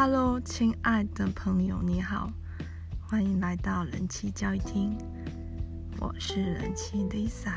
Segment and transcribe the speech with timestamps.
[0.00, 2.32] Hello，亲爱的朋友，你好，
[3.00, 4.96] 欢迎来到人妻教育厅。
[5.98, 7.52] 我是人妻 Lisa，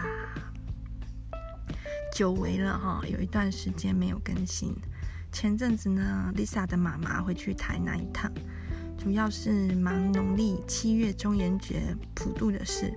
[2.12, 4.74] 久违了哈，有一段时间没有更新。
[5.32, 8.32] 前阵子呢，Lisa 的妈妈会去台南一趟，
[8.98, 12.92] 主要是忙农历七月中元节普渡的事，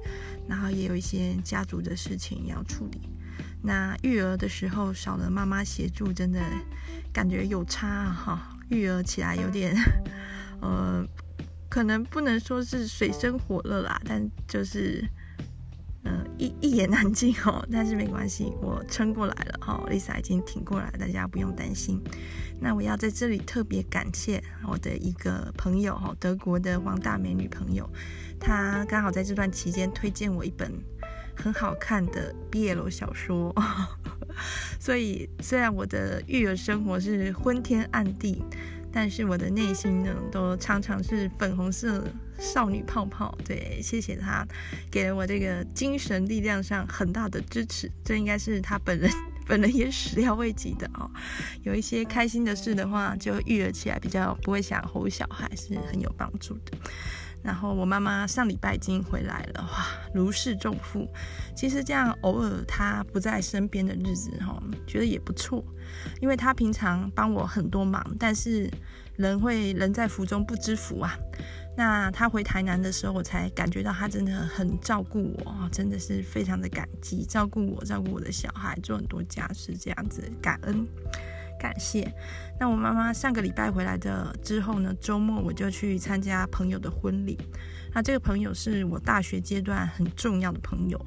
[0.48, 3.10] 然后也有一些家族的事情要处理。
[3.60, 6.40] 那育儿的时候少了妈妈协助，真的
[7.12, 8.53] 感觉有差哈。
[8.70, 9.74] 育儿起来有点，
[10.60, 11.04] 呃，
[11.68, 15.06] 可能不能说是水深火热啦，但就是，
[16.04, 17.66] 呃，一一言难尽哦。
[17.70, 19.82] 但是没关系，我撑过来了哈。
[19.88, 22.02] Lisa 已经挺过来，大家不用担心。
[22.60, 27.88] 那我要在这里特别感谢我的一个朋友哈，德国的王大美女朋友，
[28.38, 30.72] 她刚好在这段期间推荐我一本
[31.36, 33.54] 很好看的 BL 小说。
[34.80, 38.42] 所以，虽然我的育儿生活是昏天暗地，
[38.92, 42.04] 但是我的内心呢，都常常是粉红色
[42.38, 43.36] 少女泡泡。
[43.44, 44.46] 对，谢谢他，
[44.90, 47.90] 给了我这个精神力量上很大的支持。
[48.04, 49.10] 这应该是他本人，
[49.46, 51.10] 本人也始料未及的哦。
[51.62, 56.78] 有一些开心的事的话，就育儿起来比较不会想吼小孩，是很有帮助的。
[57.44, 61.06] 然后我妈妈上礼拜已经回来了，哇，如释重负。
[61.54, 65.62] 其实这样偶尔她不在身边的日子，哈，觉得也不错，
[66.22, 68.70] 因为她平常帮我很多忙，但是
[69.16, 71.16] 人会人在福中不知福啊。
[71.76, 80.86] 那她回台南的时候，我才感觉到她真的很照顾我，真的是非常的感激，照顾我，照顾我的小孩，做很多家事，这样子感恩。
[81.64, 82.12] 感谢。
[82.60, 87.38] 那我妈妈上个礼拜回来的之后呢，周末我就去参加朋友的婚礼。
[87.94, 91.06] 那这个朋友是我大学阶段很重要的朋友。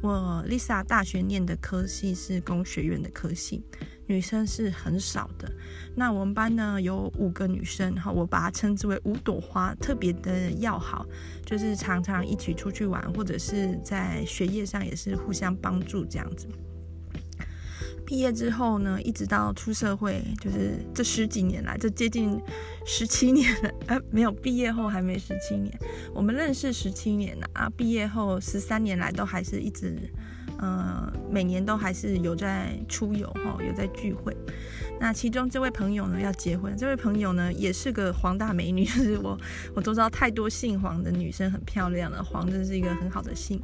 [0.00, 3.64] 我 Lisa 大学念的科系是工学院的科系，
[4.06, 5.50] 女生是很少的。
[5.96, 11.04] 那我们班呢有五个女生，哈，我把它称之为五朵花，特别的要好，
[11.44, 16.46] 就是常常一起出去玩，或者是在学业上也是互相帮助这样子。
[18.06, 22.40] 毕业之后呢，一直到出社会，就是这十几年来，这接近
[22.86, 23.70] 十七年了。
[23.88, 25.76] 呃，没有毕业后还没十七年，
[26.14, 27.68] 我们认识十七年了啊。
[27.76, 29.98] 毕业后十三年来都还是一直，
[30.58, 34.36] 呃，每年都还是有在出游哈，有在聚会。
[34.98, 39.38] 那其中这位朋友呢要结婚，这位朋友呢也是个黄大美女， 就是我
[39.74, 43.62] 我都知道太多姓黄的女生很漂亮了，黄真是一个很好的姓。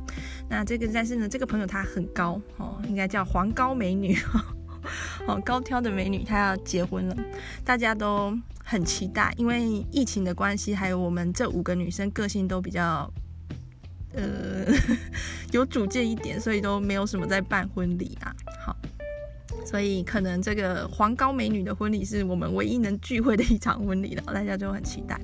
[0.49, 4.15] 那这个但是呢，这个朋友她很高哦，应该叫黄高美女
[5.27, 7.17] 哦，高挑的美女，她要结婚了，
[7.65, 13.11] 大家都很期待，因为疫情的关系，还有我们这五个女生个性都比较
[14.15, 14.67] 呃
[15.53, 18.35] 有主见一点，所以都没有什么在办婚礼啊。
[18.65, 18.77] 好。
[19.65, 25.19] 所以可能这个黄高美女的婚礼是我们唯一能聚会的一场婚礼了，大家就很期待。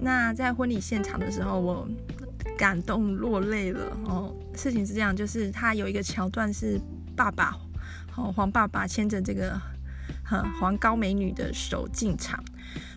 [0.00, 1.88] 那在婚礼现场的时候，我
[2.58, 4.34] 感动落泪了哦。
[4.54, 6.78] 事情是这样，就是他有一个桥段是
[7.16, 7.56] 爸爸，
[8.16, 9.58] 哦，黄爸爸牵着这个
[10.60, 12.42] 黄高美女的手进场，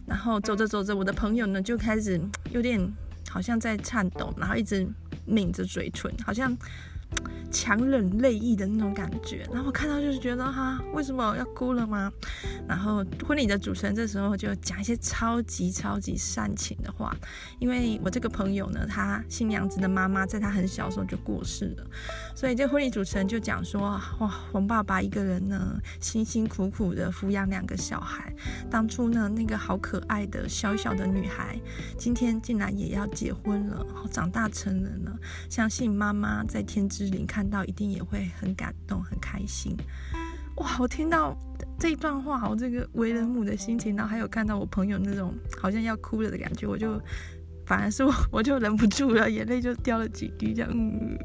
[0.05, 2.19] 然后走着走着，我的朋友呢就开始
[2.51, 2.81] 有点
[3.37, 4.83] 好像在颤抖，然后一直
[5.27, 6.57] 抿着嘴唇，好像。
[7.49, 12.11] 强忍泪意的那种感觉，然后我看到就是觉得哈，为什么要哭了吗？
[12.67, 17.15] 然后婚礼的主持人这时候就讲一些超级超级煽情的话，
[17.57, 21.87] 因为我这个朋友呢，他新娘子的妈妈在他很小的时候就过世了，
[22.35, 23.97] 所以这婚礼主持人就讲说，哇，
[24.51, 28.31] 黄爸爸一个人呢，辛辛苦苦的抚养两个小孩，
[28.69, 31.57] 当初呢那个好可爱的小小的女孩，
[31.97, 35.17] 今天竟然也要结婚了，长大成人了，
[35.49, 39.77] 相信妈妈在天之灵看到一定也会很感动、很开心。
[40.55, 40.75] 哇！
[40.79, 41.37] 我听到
[41.77, 45.31] 这一段话，我这个为人母的心情，然后还有看到我朋友那种
[45.61, 46.99] 好像要哭了的感觉，我就
[47.67, 50.71] 反而是我我就忍不住了，眼泪就掉了几滴这样。
[50.73, 51.15] 嗯。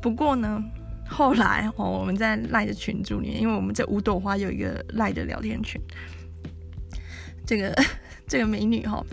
[0.00, 0.58] 不过呢，
[1.06, 5.78] 后来哦，我们在赖的群组里面，因为我们这五朵花有一个赖的聊天群，
[7.44, 7.74] 这个。
[8.26, 9.04] 这个美女哈，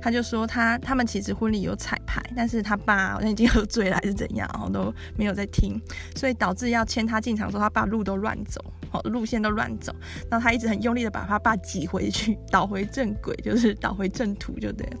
[0.00, 5.80] 她就说她他们其实婚礼有彩排，但是她爸好像已经喝醉了还是怎样，然 后都没有在听，
[6.16, 9.94] 所以导致要牵她进场的时候，她爸路都乱走，哦， 路线都乱走，
[10.30, 14.96] 然后她一直很用力的把她爸挤回去，导回正轨，就是导回正途就对了。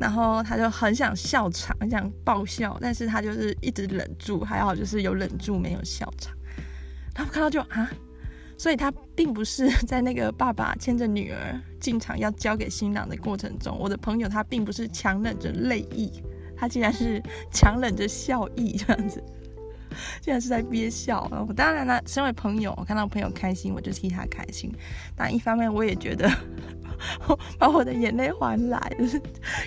[0.00, 6.36] 然后她就很想笑场，很想爆笑，但是她就是一直忍住，还好就是有忍住没有笑场。
[7.14, 7.90] 他们看到就啊。
[8.58, 16.10] 所以他并不是 在那个爸爸牵着女儿进场要交给新郎的过程中，我的朋友他并不是强忍着泪意，
[16.56, 17.22] 他竟然是
[17.52, 19.22] 强忍着笑意这样子，
[20.22, 21.30] 竟然是在憋笑。
[21.46, 24.72] 我当然了，身为朋友，我看到朋友开心，我就替他开心。
[25.14, 26.30] 但一方面，我也觉得
[27.58, 29.20] 把我的眼泪还来，就是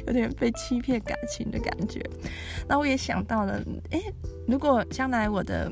[0.07, 2.01] 有点被欺骗感情的感觉。
[2.68, 4.01] 那我也想到了，诶，
[4.47, 5.71] 如果将来我的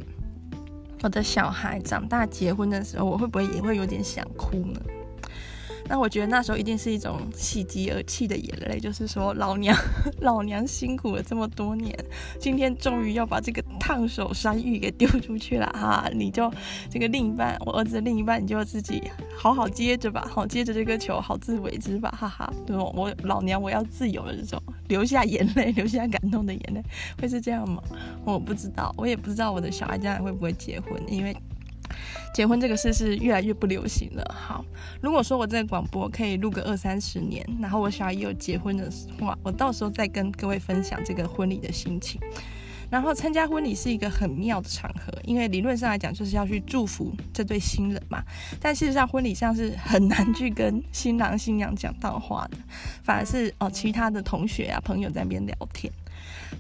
[1.04, 4.82] 我的小孩长大结婚的时候，我会不会也会有点想哭呢？
[5.90, 9.76] 那我觉得那时候一定是一种喜极而泣的眼泪，就是说老娘
[10.22, 11.98] 老娘辛苦了这么多年，
[12.40, 16.10] 今天终于要把这个烫手山芋给丢出去了哈！
[16.14, 16.52] 你就
[16.90, 19.02] 这个另一半，我儿子的另一半，你就自己
[19.38, 22.54] 好好接着吧，好接着这个球，好自为之吧，哈哈！
[22.66, 26.84] 对，我老娘我要自由了，这种流下眼泪， 流下感动的眼泪，
[27.22, 27.82] 会是这样吗？
[28.26, 31.36] 我不知道，我也不知道我的小孩将来会不会结婚，因为。
[32.34, 34.24] 结婚这个事是越来越不流行了。
[34.36, 34.64] 好，
[35.02, 42.22] 如果说我这个广播可以录个二三十年，然后我小孩有结婚的话，我到时候再跟各位分享这个婚礼的心情。
[42.90, 48.24] 然后参加婚礼是一个很妙的场合，因为理论上来讲就是要去祝福这对新人嘛。
[48.62, 52.58] 但事实上婚礼上是很难去跟新郎新娘讲到话的，
[53.04, 55.92] 反而是哦其他的同学啊朋友在那边聊天。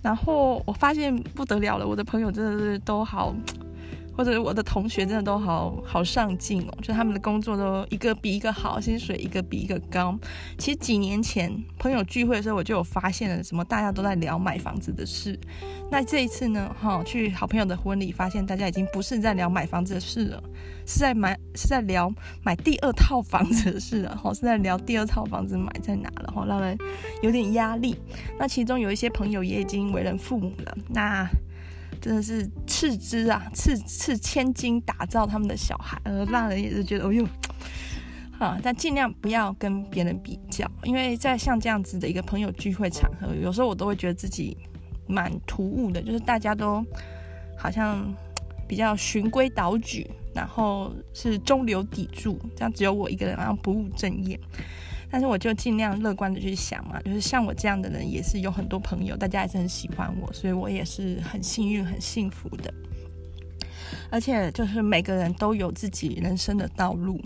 [0.02, 3.34] 然后我发现不得了了，我的朋友真的是都好。
[4.18, 10.18] 或者我的同学真的都好好上进哦，就他们的工作都一个比一个好，薪水一个比一个高。
[10.58, 15.40] 其实几年前朋友聚会的时候，我就有发现了什么，大家都在聊买房子的事。
[15.92, 20.44] 那这一次呢，哈，去好朋友的婚礼，发现大家已经不是在聊买房子的事了，
[20.88, 22.12] 是在买是在聊
[22.42, 26.76] 买第二套房子的事了，哈，是在聊第二套房子买在哪了，哈，让人
[27.22, 27.96] 有点压力。
[28.40, 31.30] 那其中有一些朋友也已经为人父母了，那。
[32.02, 37.28] 真的是斥资啊，斥斥千金打造他们的小孩，而让人也是觉得，哎呦，
[38.40, 38.60] 啊！
[38.62, 44.56] 但尽量不要跟别人比较，因为在像这样子的一个朋友聚会场合，有时候我都会觉得自己
[45.08, 46.86] 蛮突兀的，就是大家都
[47.58, 48.14] 好像
[48.68, 54.40] 比较循规蹈矩，然后是中流砥柱，这样只有我一个人好像不务正业。
[55.10, 62.74] 但是我就尽量乐观的去想嘛，就是像我这样的人也是有很多朋友，大家还是很喜欢我，所以我也是很幸运、很幸福的。
[64.10, 67.20] 而且就是每个人都有自己人生的道路，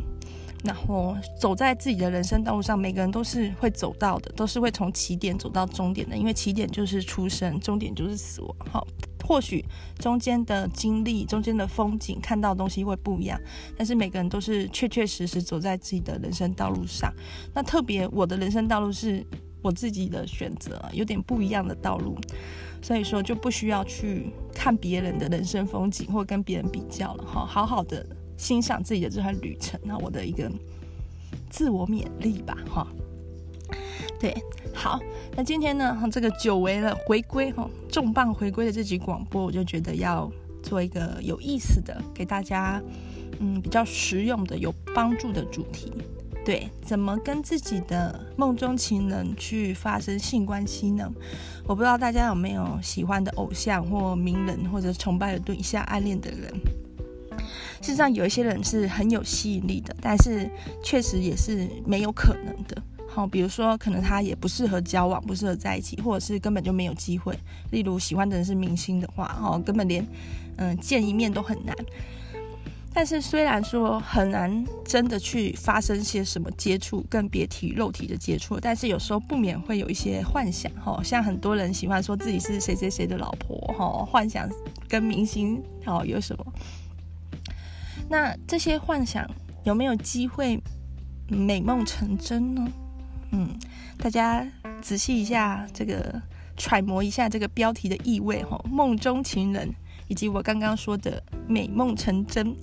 [0.63, 8.55] 然后走在自己的人生道路上，每个人都是会走到的，都是会从起点走到终点的，因为起点就是出生，终点就是死亡。
[8.71, 8.87] 好。
[9.23, 9.63] 或许
[9.99, 13.39] 中间的经历、中间的风景、看到的东西会不一样，
[13.77, 17.13] 但是每个人都是确确实实走在自己的人生道路上。
[17.53, 19.25] 那特别我的人生道路是
[19.61, 22.17] 我自己的选择，有点不一样的道路，
[22.81, 28.05] 所以说就不需要去看别人的人生风景或跟别人比较了哈，好好的
[28.41, 30.51] 欣赏自己的这段旅程，那我的一个
[31.51, 32.87] 自我勉励吧哈。
[34.19, 34.35] 对，
[34.73, 34.99] 好，
[35.35, 40.27] 那今天呢，这个久违了回归哈，重磅回归的这集广播，我就觉得要
[40.63, 42.81] 做一个有意思的，给大家
[43.39, 45.93] 嗯比较实用的、有帮助的主题。
[46.43, 51.07] 对，怎么跟自己的梦中情人去发生性关系呢？
[51.67, 56.51] 我不知道大家有没有喜欢的偶像或名人，或者崇拜的对象、暗恋的人。
[57.81, 60.49] 事实上，有一些人是很有吸引力的，但是
[60.83, 62.81] 确实也是没有可能的。
[63.07, 67.37] 好，比如说，可能他也不适合交往，不适合在一起，或者是根本就没有机会。
[67.71, 70.05] 例如，喜欢的人是明星的话，哈，根本连
[70.55, 71.75] 嗯见一面都很难。
[72.93, 84.49] 但是，虽然说很难真的去发生些什么接触，更别提肉体的接触，但是有时候不免会有一些幻想，哈，像很多人喜欢说自己是谁谁谁的老婆，哈，幻想
[84.87, 86.45] 跟明星，好有什么？
[88.11, 89.25] 那这些幻想
[89.63, 90.61] 有没有机会
[91.29, 92.67] 美梦成真呢？
[93.31, 93.57] 嗯，
[93.97, 94.45] 大家
[94.81, 96.21] 仔细一下，这个
[96.57, 99.73] 揣摩一下这个标题的意味哈，梦中情人，
[100.09, 102.53] 以及我刚刚说的美梦成真，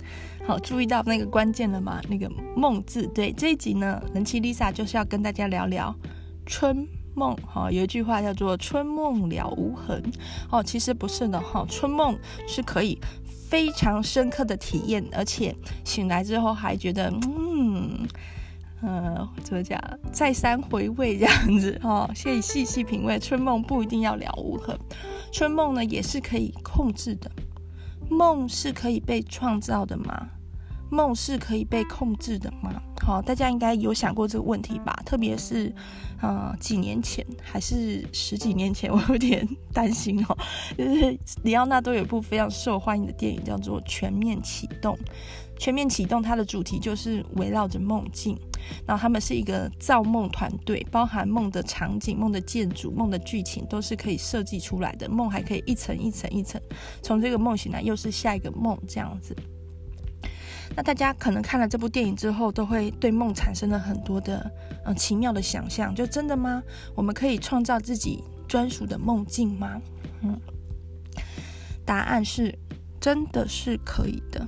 [0.45, 1.99] 好，注意到那个关键了吗？
[2.07, 5.95] 那个梦字，对，这一集呢，人气 Lisa 就是要跟大家聊聊
[6.45, 10.03] 春梦，哈，有一句话叫做春梦了无痕，
[10.51, 12.15] 哦，其实不是的哈，春梦
[12.47, 12.99] 是可以
[13.49, 18.07] 非常深刻的体验，而且醒来之后还觉得，嗯。
[18.81, 19.77] 呃，怎么讲？
[20.09, 23.19] 再三回味这样子 哦，可以细细品味。
[23.19, 24.77] 春梦不一定要了无痕，
[25.33, 27.29] 春梦呢也是可以控制的。
[28.09, 30.29] 梦是可以被创造的吗？
[30.89, 32.81] 梦是可以被控制的吗？
[33.01, 34.93] 好，大家应该有想过这个问题吧？
[35.05, 35.73] 特别是，
[36.21, 40.37] 呃，几年前还是十几年前， 我有点担心哦。
[40.77, 44.95] 就是李奥纳多有一部非常受欢迎的电影，叫做《全面启动》。
[45.57, 48.37] 全面启动，它的主题就是围绕着梦境。
[48.85, 55.09] 然后他们是一个造梦团队，包含梦的场景、梦的建筑、梦的剧情，都是可以设计出来的。
[55.09, 56.61] 梦还可以一层一层一层，
[57.01, 59.35] 从这个梦醒来又是下一个梦这样子。
[60.75, 64.49] 那大家可能看了这部电影之后，都会对梦产生了很多的
[64.85, 65.93] 嗯奇妙的想象。
[65.93, 66.63] 就真的吗？
[66.95, 69.81] 我们可以创造自己专属的梦境吗？
[70.21, 70.39] 嗯，
[71.85, 72.57] 答案是，
[72.99, 74.47] 真的是可以的。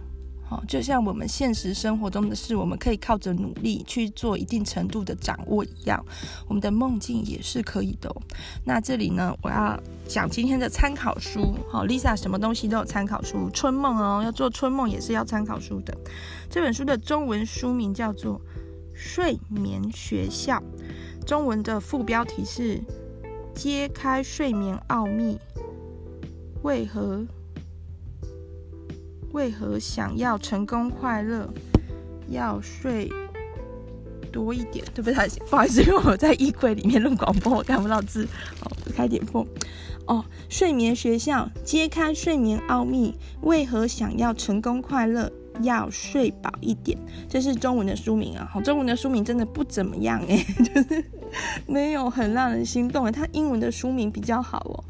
[0.52, 6.06] 哦就像我们现实生活中的事，我们可以靠着努力去做一定程度的掌握一样，
[6.48, 8.22] 我们的梦境也是可以的哦。
[8.66, 11.56] 那这里呢，我要讲今天的参考书。
[11.70, 15.98] 好，Lisa 什么东西都有参考书，春梦哦，要做春梦也是要参考书的。
[16.50, 18.38] 这本书的中文书名叫做
[18.94, 20.58] 《睡眠学校》，
[21.26, 22.78] 中文的副标题是
[23.56, 25.36] 《揭开睡眠奥秘》，
[26.62, 27.26] 为何？
[29.34, 31.50] 为何想要成功快乐，
[32.28, 33.10] 要睡
[34.32, 34.84] 多一点？
[34.94, 35.14] 对不对？
[35.50, 38.28] 不好意思，因为我在衣柜里面录广播，我看不到字。
[38.62, 39.46] 哦，开点缝。
[40.06, 43.16] 哦，睡眠学校揭开睡眠奥秘。
[43.42, 46.98] 为何想要成功快乐，要睡饱一点？
[47.30, 48.50] 这是中文的书名啊。
[48.52, 51.06] 好，中文的书名真的不怎么样诶， 就是
[51.68, 53.12] 没有很让人心动诶。
[53.12, 54.84] 它英文的书名比较好哦。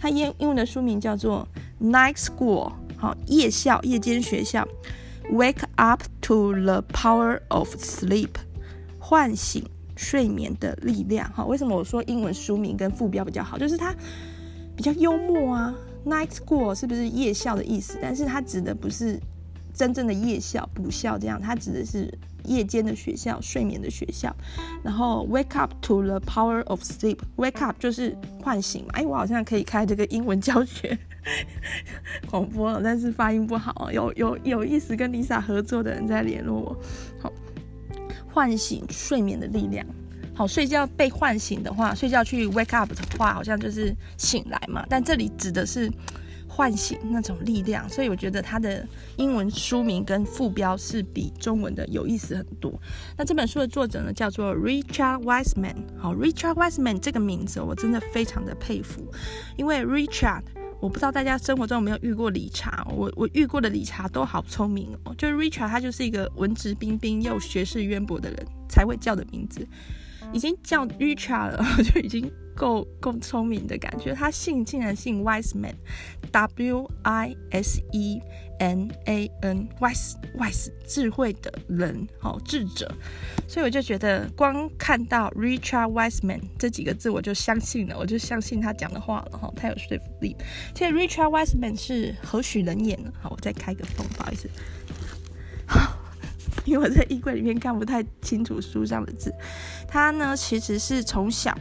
[0.00, 1.48] 它英英文的书名叫做
[1.80, 2.72] Night School。
[2.98, 4.66] 好，夜校、夜间学校
[5.32, 8.30] ，Wake up to the power of sleep，
[8.98, 9.64] 唤醒
[9.96, 11.30] 睡眠的力量。
[11.32, 13.56] 好，为什么我说英文书名跟副标比较好？
[13.56, 13.94] 就是它
[14.76, 15.74] 比较幽默啊。
[16.04, 17.98] Night school 是不是夜校的意思？
[18.00, 19.20] 但是它指的不是
[19.74, 22.12] 真正的夜校、补校这样，它指的是
[22.44, 24.34] 夜间的学校、睡眠的学校。
[24.82, 28.90] 然后 Wake up to the power of sleep，Wake up 就是唤醒嘛。
[28.94, 30.98] 哎，我好像可以开这个英文教学。
[32.30, 33.90] 广播了，但是发音不好。
[33.92, 36.82] 有有有意思跟 Lisa 合作的人在联络我。
[37.20, 37.32] 好，
[38.28, 39.86] 唤醒睡眠的力量。
[40.34, 44.86] 好，睡觉被唤醒的话，睡觉去 wake up 的话，好像就是醒来嘛。
[44.88, 45.90] 但这里指的是
[46.46, 52.72] 唤醒那种力量，所以我觉得它的英文书名跟副标是比中文的有意思很多。
[53.16, 55.74] 那这本书的作者呢，叫做 Richard Wiseman。
[55.96, 59.02] 好，Richard Wiseman 这个名字我真的非常的佩服，
[59.56, 60.42] 因为 Richard。
[60.80, 69.66] 我不知道大家生活中有没有遇过理查，我我遇过的理查都好聪明哦，就是 Richard 他就是一个文质彬彬又学识渊博的人才会叫的名字，
[70.32, 72.30] 已经叫 Richard 了 就已经。
[72.58, 78.20] 够够聪明的感觉，他姓竟然姓 Wiseman，W I S E
[78.58, 82.92] N A N，Wis，Wis，智慧的人，哦，智者，
[83.46, 90.36] 所以我就觉得光看到 Richard Wiseman 这几个字，我就相信了，我就相信他讲的话了，哈、哦，太有说服力。
[90.74, 93.12] 其实 Richard Wiseman 是何许人也呢？
[93.22, 94.50] 好，我再开个缝，不好意思，
[96.66, 99.32] 因为我在衣柜里面看不太清楚书上的字。
[99.86, 101.56] 他呢，其实是从小。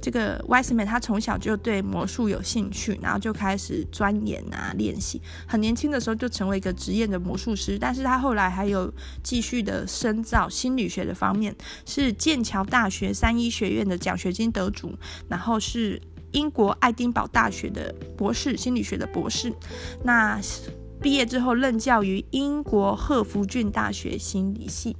[0.00, 5.20] 这个 Wiseman 他从小就对魔术有兴趣，然后就开始钻研啊练习。
[5.46, 14.92] 很年轻的时候就成为一个职业的魔术师，但是他后来还有继续的深造心理学的方面，是剑桥大学三一学院的奖学金得主，
[15.28, 16.00] 然后是
[16.32, 19.52] 英国爱丁堡大学的博士，心理学的博士。
[20.04, 20.40] 那
[21.00, 24.96] 毕业之后任教于英国赫福郡大学心理系。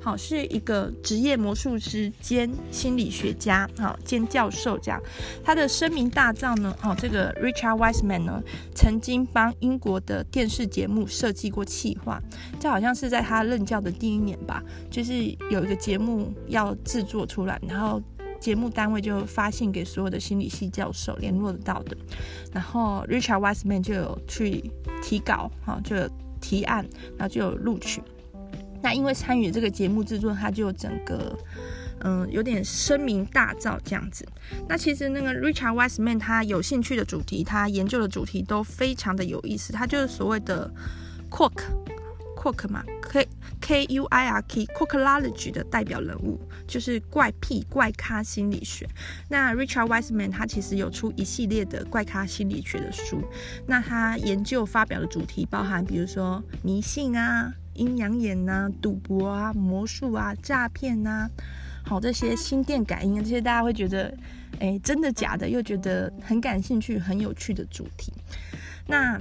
[0.00, 5.02] 好，是一个职业魔术师兼心理学家，好兼教授这样。
[5.44, 8.42] 他的声名大噪呢，哦，这个 Richard Wiseman 呢，
[8.74, 12.22] 曾经帮英国的电视节目设计过企划，
[12.60, 18.00] 这好像是在他任教的第一年吧，就是有一个节目要制作出来，然后
[18.40, 21.96] 节目单位就发信给所有的心理系教授联络得到的，
[22.52, 24.70] 然后 Richard Wiseman 就有去
[25.02, 26.08] 提稿，哈，就有
[26.40, 26.88] 提案，
[27.18, 28.00] 然后就有录取。
[28.82, 31.36] 那因为参与这个节目制作，他就整个，
[32.00, 34.26] 嗯，有点声名大噪这样子。
[34.68, 39.72] 那其实那个 Richard Wiseman 他有兴趣的主题，他研究的主题都非常的有意思。
[39.72, 40.70] 他就是所谓的
[41.28, 43.28] Quirk，Quirk 嘛，K
[43.60, 48.88] K U I R K，Quirkology 的代表人物，就是怪癖、怪咖心理学。
[49.28, 53.20] 那 Richard Wiseman 他其实有出一系列的怪咖心理学的书。
[53.66, 57.52] 那他研究发表的主题包含，比如说迷信啊。
[57.78, 61.30] 阴阳眼呐、啊，赌博啊，魔术啊，诈骗呐，
[61.84, 64.12] 好，这些心电感应啊，这些大家会觉得，
[64.58, 65.48] 诶，真的假的？
[65.48, 68.12] 又觉得很感兴趣、很有趣的主题。
[68.86, 69.18] 那。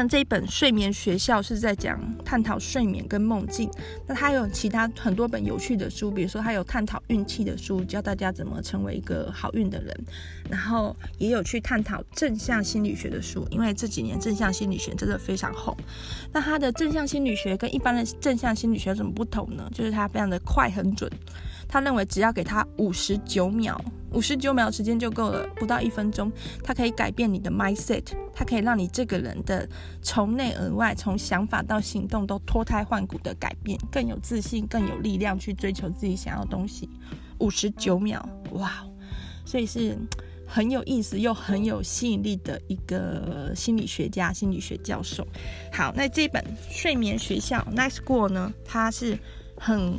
[0.00, 3.70] 像这一本《睡眠学校》是在讲探讨睡眠跟梦境，
[4.06, 9.94] 那它有其他很多本有趣的书，比如说它有探讨运气的书，教大家怎么成为一个好运的人，
[10.48, 15.76] 然后也有去探讨正向心理学的书，因为这几年正向心理学真的非常红。
[16.32, 19.70] 那它的正向心理学跟一般的正向心理学有什么不同呢？
[19.74, 21.12] 就是它非常的快很准。
[21.70, 23.80] 他认为只要给他五十九秒，
[24.12, 26.30] 五十九秒时间就够了，不到一分钟，
[26.64, 28.02] 他可以改变你的 mindset，
[28.34, 29.68] 他可以让你这个人的
[30.02, 36.90] 从内而外，从想法到行动都脱胎换骨的改变，更有自信，更有力量去追求自己想要的东西。
[37.38, 38.84] 五十九秒，哇，
[39.44, 39.96] 所以是。
[40.52, 45.24] 很有意思又很有吸引力的一个心理学家、心理学教授。
[45.72, 49.16] 好，那这本《睡眠学校》Night School 呢，它是
[49.56, 49.94] 很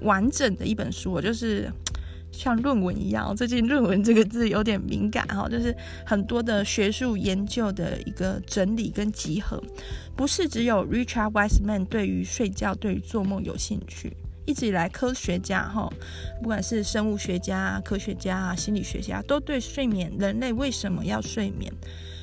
[0.00, 1.70] 完整的一本书，我就是
[2.32, 3.34] 像论文一样。
[3.34, 5.74] 最近“论文”这个字有点敏感哈，就是
[6.04, 9.62] 很多的学术研究的一个整理跟集合，
[10.14, 14.16] 不是只有 Richard Wiseman 对于睡觉、对于做梦有兴趣。
[14.44, 15.92] 一直以来，科学家哈，
[16.40, 21.72] 不管是生物学家、科学家、心理学家，都对睡眠、人类为什么要睡眠、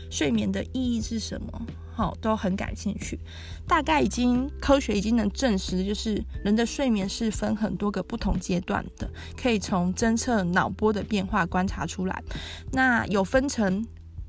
[0.10, 3.20] 睡眠的意义是什么，好，都很感兴趣。
[3.68, 9.10] 大概已经科学已经能证实，就是人的睡眠是分很多个不同阶段的，
[9.42, 12.24] 可以从侦测脑波的变化观察出来。
[12.72, 13.86] 那有分成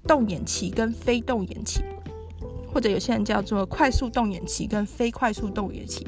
[0.07, 1.83] 动眼期跟非动眼期，
[2.73, 6.07] 或者有些人叫做快速动眼期跟非快速动眼期。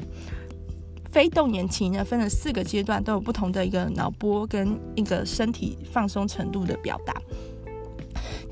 [1.09, 7.13] 非动眼期呢，分了四个阶段，都有不同的一个脑波跟一个身体放松程度的表达。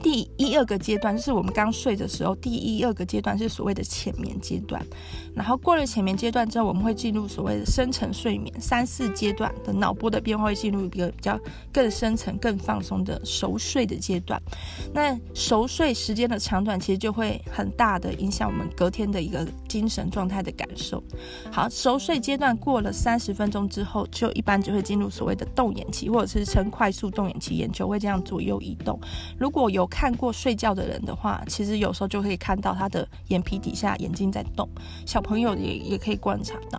[0.01, 4.85] 第一、二个阶段就是我们刚睡的时候，第一、二个阶段是所谓的浅眠阶段。
[5.33, 8.53] 然后过了浅眠阶段之后，我们会进入所谓的深层睡眠。
[8.61, 11.37] 三四阶段的脑波的变化会进入一个比较
[11.73, 14.41] 更深层、更放松的熟睡的阶段。
[14.93, 21.03] 那熟睡时间的长短，其实就会很大的影响我们隔天的一个精神状态的感受。
[21.51, 28.97] 好，熟睡阶段过了三十分钟之后，就一般就会进入所谓的动眼期，或者是称快速动眼期，眼球会这样左右移动。
[29.37, 34.67] 如果有看过睡觉的人的话，其实有时候就可以看到他的眼皮底下眼睛在动，
[35.05, 36.77] 小朋友也也可以观察到。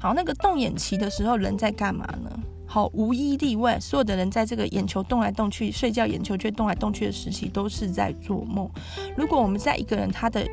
[0.00, 2.28] 好，那个动眼期的时候，人在干嘛呢？
[2.66, 8.68] 好，无一例外，所有的人在这个眼球动来动去，睡觉眼球却动来动去的时期，都是在做梦。
[9.16, 10.44] 如果我们在一个人他的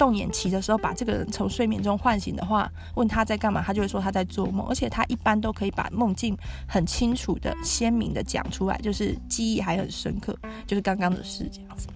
[0.00, 6.34] 动眼期的时候，把这个人从睡眠中唤醒的话，问他在干嘛，他就会说他在做梦，而且他一般都可以把梦境
[6.66, 10.34] 很清楚的、鲜明的讲出来，就是记忆还很深刻，
[10.66, 11.86] 就是刚刚的事这样子。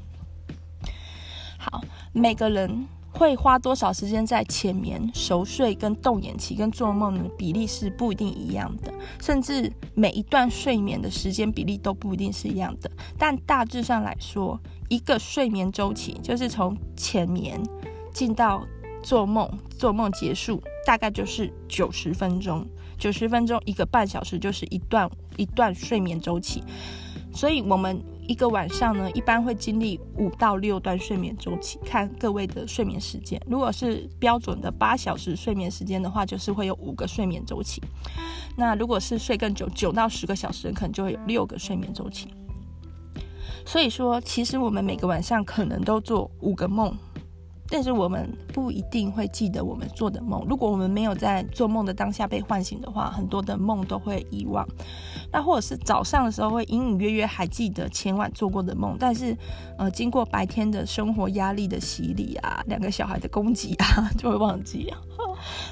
[1.57, 1.81] 好，
[2.13, 12.91] 每个人会花多少时间在浅眠、熟睡跟动眼期跟做梦的比例是不一定一样的，甚至每一段睡眠的时间比例都不一定是一样的。
[13.17, 17.59] 但大致上来说，一个睡眠周期就是从浅眠。
[18.15, 18.67] 进到
[19.03, 19.47] 做梦，
[19.77, 26.63] 做梦结束大概就是九十分钟，九十分钟一个半小时就是一段一段睡眠周期，
[27.35, 33.39] 所以我们一个晚上呢，一般会经历五到六段睡眠周期，看各位的睡眠时间。
[33.47, 37.83] 如果是标准的八小时睡眠时间的话，就是会有五个睡眠周期。
[38.57, 42.29] 那如果是睡更久，九到十个小时，可能就会有六个睡眠周期。
[43.67, 46.97] 所以说，其实我们每个晚上可能都做五个梦。
[47.69, 50.45] 但是我们不一定会记得我们做的梦。
[50.49, 54.67] 如果我们没有在做梦的当下被唤醒的话，很多的梦都会遗忘。
[55.33, 59.37] 那或者是早上的时候会隐隐约约还记得前晚做过的梦，但是
[59.79, 64.93] 呃，经过白天的生活压力的洗礼啊，两个小孩的攻击啊， 就会忘记。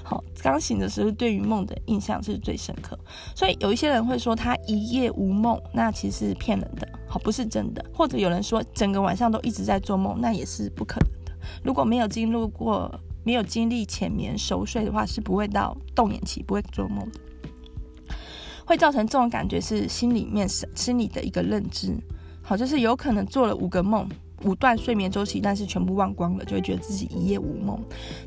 [0.03, 2.99] 好，刚醒的时候对于梦的印象是最深刻。
[3.35, 7.85] 所以有一些人会说他一夜无梦，那其实是骗人的，好，不是真的。
[7.95, 11.22] 或者有人说整个晚上都一直在做梦，那也是不可能。
[11.63, 12.93] 如果没有经历过、
[13.25, 17.21] 没有经历浅眠熟睡的话，是不会到动眼期，不会做梦的。
[18.65, 21.95] 会造成这种感觉是心里面是心理的一个认知，
[22.43, 24.09] 好，就是有可能做了五个梦，
[24.45, 27.79] 五段睡眠周期，但是全部忘光了，就会觉得自己一夜无梦。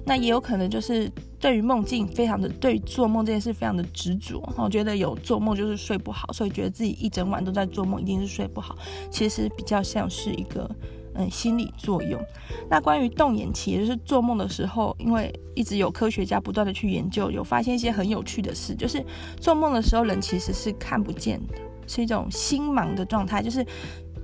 [0.05, 1.09] 那也有可能就是
[1.39, 8.77] 对于梦境非常的，对做梦这件事非常的执着，我觉得有做梦就是睡不好，所以觉得自己一整晚都在做梦，一定是睡不好。
[9.09, 10.69] 其实比较像是一个。
[11.15, 12.21] 嗯，心理作用。
[12.69, 19.03] 那关于动眼期，也就是做梦的时候，因为一直有科学家不断的去研究，有发现一些很有趣的事，就是
[19.39, 21.55] 做梦的时候，人其实是看不见的，
[21.87, 23.41] 是一种心盲的状态。
[23.41, 23.65] 就是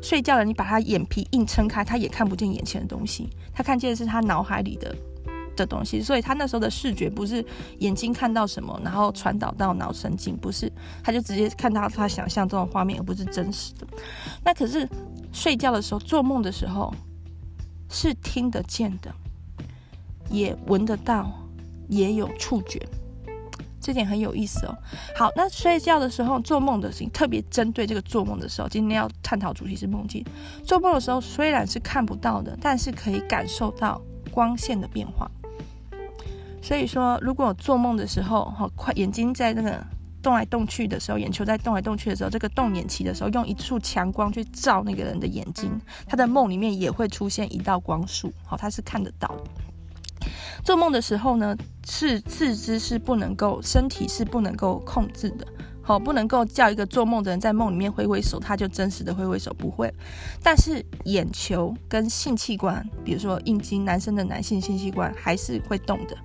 [0.01, 4.95] 睡觉了，你把他眼皮硬撑开，他也看不见眼前的东西，他看见的是他脑海里的
[5.55, 6.01] 的东西。
[6.01, 7.45] 所以他那时候的视觉不是
[7.79, 10.71] 眼睛看到什么，然后传导到脑神经，不是，
[11.03, 13.87] 他就直接看到他想象中的画面，而不是真实的。
[14.43, 14.87] 那可是。
[15.33, 16.93] 睡觉的时候，做梦的时候，
[17.89, 19.09] 是听得见的，
[20.29, 21.31] 也闻得到，
[21.87, 22.85] 也有触觉，
[23.79, 24.77] 这点很有意思哦。
[25.15, 30.21] 好，那睡觉的时候做梦的事情，特别针对这个做梦的时候，今天要探讨主题是梦境。
[30.65, 35.31] 做梦的时候虽然是看不到的，但是可以感受到光线的变化。
[36.62, 39.84] 所以说，如果做梦的时候，哈，快眼睛在那个
[40.21, 45.71] 动来动去的时候，眼球在动来动去的时候，这个动眼期的时候，用一束强光去照那个人的眼睛，
[46.08, 49.36] 他的梦里面也会出现一道光束，好，他是看得到。
[50.63, 55.47] 做梦的时候呢，是四肢是不能够，身体是不能够控制的。
[55.82, 59.91] 好，不能够叫一个做梦的人在梦里面挥挥手，他就真实的挥挥手，不会。
[60.43, 66.15] 但是眼球跟性器官，比如说阴茎，男生的男性性器官还是会动的。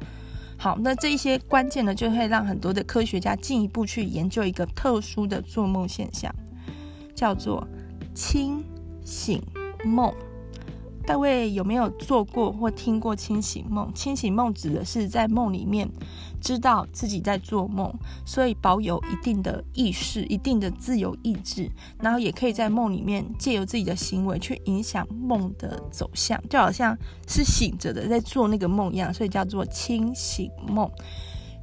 [0.66, 6.34] 好，那这一些关键呢，就会让很多的科学家进一步去研究一个特殊的做梦现象，
[7.14, 7.64] 叫做
[8.12, 8.64] 清
[9.04, 9.40] 醒
[9.84, 10.12] 梦。
[11.06, 13.92] 各位有没有做过或听过清醒梦？
[13.94, 15.88] 清醒梦指的是在梦里面
[16.40, 17.92] 知道自己在做梦，
[18.26, 26.96] 所以保有一定的意识、一定的自由意志，然后也可以在梦里面借由自己的行为去影响梦的走向，就好像
[27.28, 30.90] 是醒着的在做那个梦一样，所以叫做清醒梦。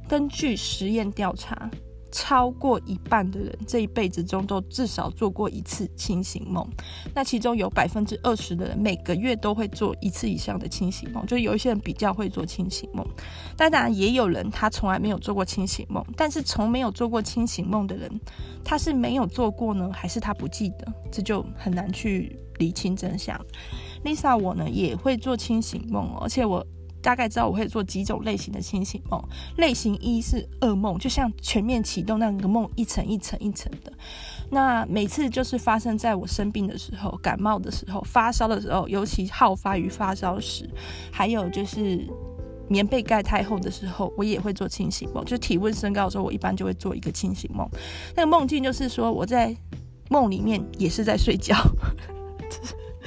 [0.08, 1.70] 根据实验调查。
[2.16, 6.64] 超过一半的人这一辈子中都至少做过一次清醒梦，
[7.12, 13.04] 那其中有百分之二十的人每个月都会做一次以上的清醒梦，就有一些人比较会做清醒梦，
[13.56, 18.08] 但当然也有人他从来没有做过清醒梦，但是从没有做过清醒梦的人，
[18.62, 20.86] 他是没有做过呢，还是他不记得？
[21.10, 23.36] 这就很难去理清真相。
[24.04, 26.64] Lisa 我呢也会做清醒梦，而且我。
[27.04, 29.22] 大概知道我会做几种类型的清醒梦。
[29.58, 33.92] 类型一是噩梦，就像全面启动那个梦，一层一层一层的。
[34.50, 40.68] 那每次就是发生在我生病的时候、感冒的时候、发烧的时候，尤其好发于发烧时，
[41.12, 42.08] 还有就是
[42.68, 45.22] 棉被盖太厚的时候，我也会做清醒梦。
[45.26, 47.68] 就体温升高的时候，我一般就会做一个清醒梦。
[48.16, 49.54] 那个梦境就是说我在
[50.08, 51.54] 梦里面也是在睡觉。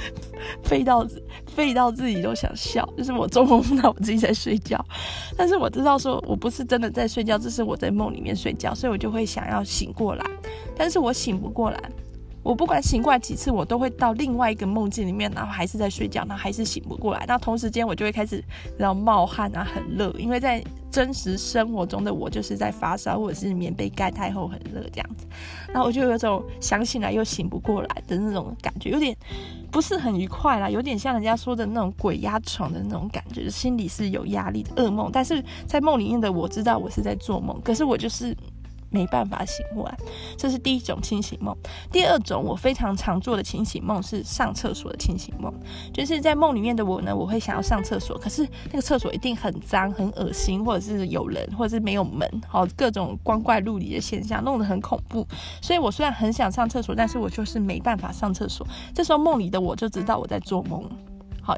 [0.63, 1.07] 废到
[1.47, 4.83] 废到自己都想笑，就是我做梦梦到我自己在睡觉，
[5.37, 10.25] 但是我知道说我不是真的在睡觉，这是我在梦里面睡觉，所以我就会想要醒过来，
[10.75, 11.79] 但是我醒不过来。
[12.47, 17.25] 我不管醒过来几次，我都会到另外一个梦境里面，然后还是在睡觉，然后还是醒不过来。
[17.27, 18.41] 那同时间我就会开始
[18.77, 25.27] 然后冒汗啊，很热，因为在真实生活中的我就是在发烧，或者是棉被盖太厚很热这样子。
[25.73, 29.13] 然后我就有种想醒来又醒不过来的那种感觉，有点
[29.69, 35.09] 不是很愉快啦，有点像人家说的那种鬼压床的那种感觉，心里是有压力的噩梦。
[35.11, 38.33] 但是在梦里面的我知道我是在做梦，可是我就是。
[38.89, 39.97] 没办法醒过来，
[40.37, 41.55] 这是第一种清醒梦。
[41.91, 45.53] 第二种我非常常做的清醒梦是上厕所的清醒梦，
[45.93, 55.27] 就是在梦里面的我呢，我会想要上厕所，可是那个厕所一定很脏、很恶心，或者是有人，或者是没有门，好，各种光怪陆离的现象，弄得很恐怖。
[55.61, 58.65] 所以我虽然很想上厕所，但是我就是没办法上厕所。
[58.93, 60.83] 这时候梦里的我就知道我在做梦，
[61.41, 61.55] 好，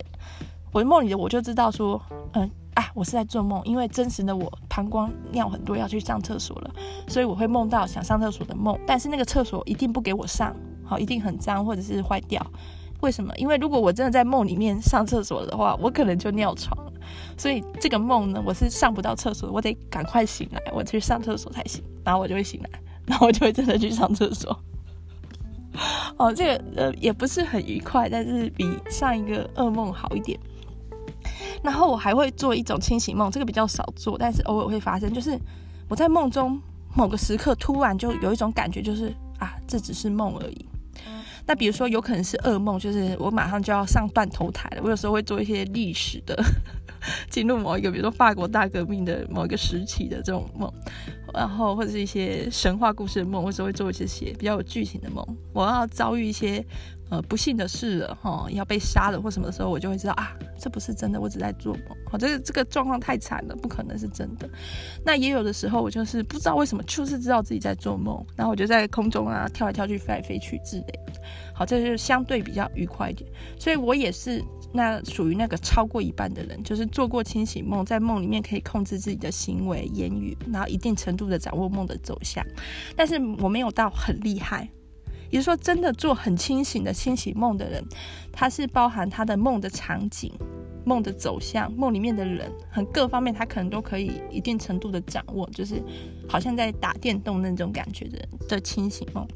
[0.71, 2.01] 我梦里的我就知道说，
[2.33, 2.49] 嗯。
[2.79, 6.71] 啊，我是在做梦，因为真实的我膀胱尿很多，要去上厕所了，
[7.09, 12.41] 所以我会梦到想上厕所的梦，但是那个厕所一定不给我上，好，一定很脏或者是坏掉。
[13.01, 13.35] 为什么？
[13.35, 16.93] 因为如果我真的在梦里面上厕所的话，我可能就尿床了。
[17.37, 22.69] 所以这个梦呢，我是上不到厕所，我得赶快醒来，我去上厕所才行，然后我就会醒来，
[23.05, 24.57] 然后我就会真的去上厕所。
[26.15, 30.39] 哦，这个呃也不是很愉快，但是比上一个噩梦好一点。
[31.63, 35.13] 然后我还会做一种清醒梦，这个比较少做，但是偶尔会发生。
[35.13, 35.37] 就是
[35.87, 36.59] 我在梦中
[36.95, 40.65] 某个时刻突然就有一种感觉，就是啊，这只是梦而已。
[41.45, 44.81] 那比如说有可能是噩梦，就是我马上就要上断头台了。
[44.83, 46.37] 我有时候会做一些历史的，
[47.29, 50.71] 进入某一个，比如说法国大革命的某一个时期的这种梦，
[51.33, 55.25] 然后或者是一些神话故事的梦，或者会做一些比较有剧情的梦。
[55.53, 56.65] 我要遭遇一些。
[57.11, 61.97] 呃，不幸的事了哈，要被杀了或什么的时候，我就会知道啊，这不是真的，我只在做梦。
[62.05, 64.47] 好，这个这个状况太惨了，不可能是真的。
[65.03, 70.99] 那也有的时候，我就是不知道为什么，就是知道自己在做梦，然后我就在空中啊跳来跳去、飞来飞去之类。
[71.51, 73.27] 好，这就是相对比较愉快一点。
[73.57, 74.39] 所以我也是
[74.71, 82.45] 那属于那个超过一半的人，就是做过清醒梦，在梦里面可以控制自己的行为、言语，然后一定程度的掌握梦的走向。
[82.95, 84.69] 但是我没有到很厉害。
[85.31, 87.85] 也就是说，真的做很清醒的清醒梦的人，
[88.31, 90.33] 他是包含他的梦的场景、
[90.83, 95.83] 梦的走向、梦里面的人，很各方面他可能都可以一定程度的掌握，就是
[96.27, 99.27] 好像在打电动那种感觉的的清醒梦。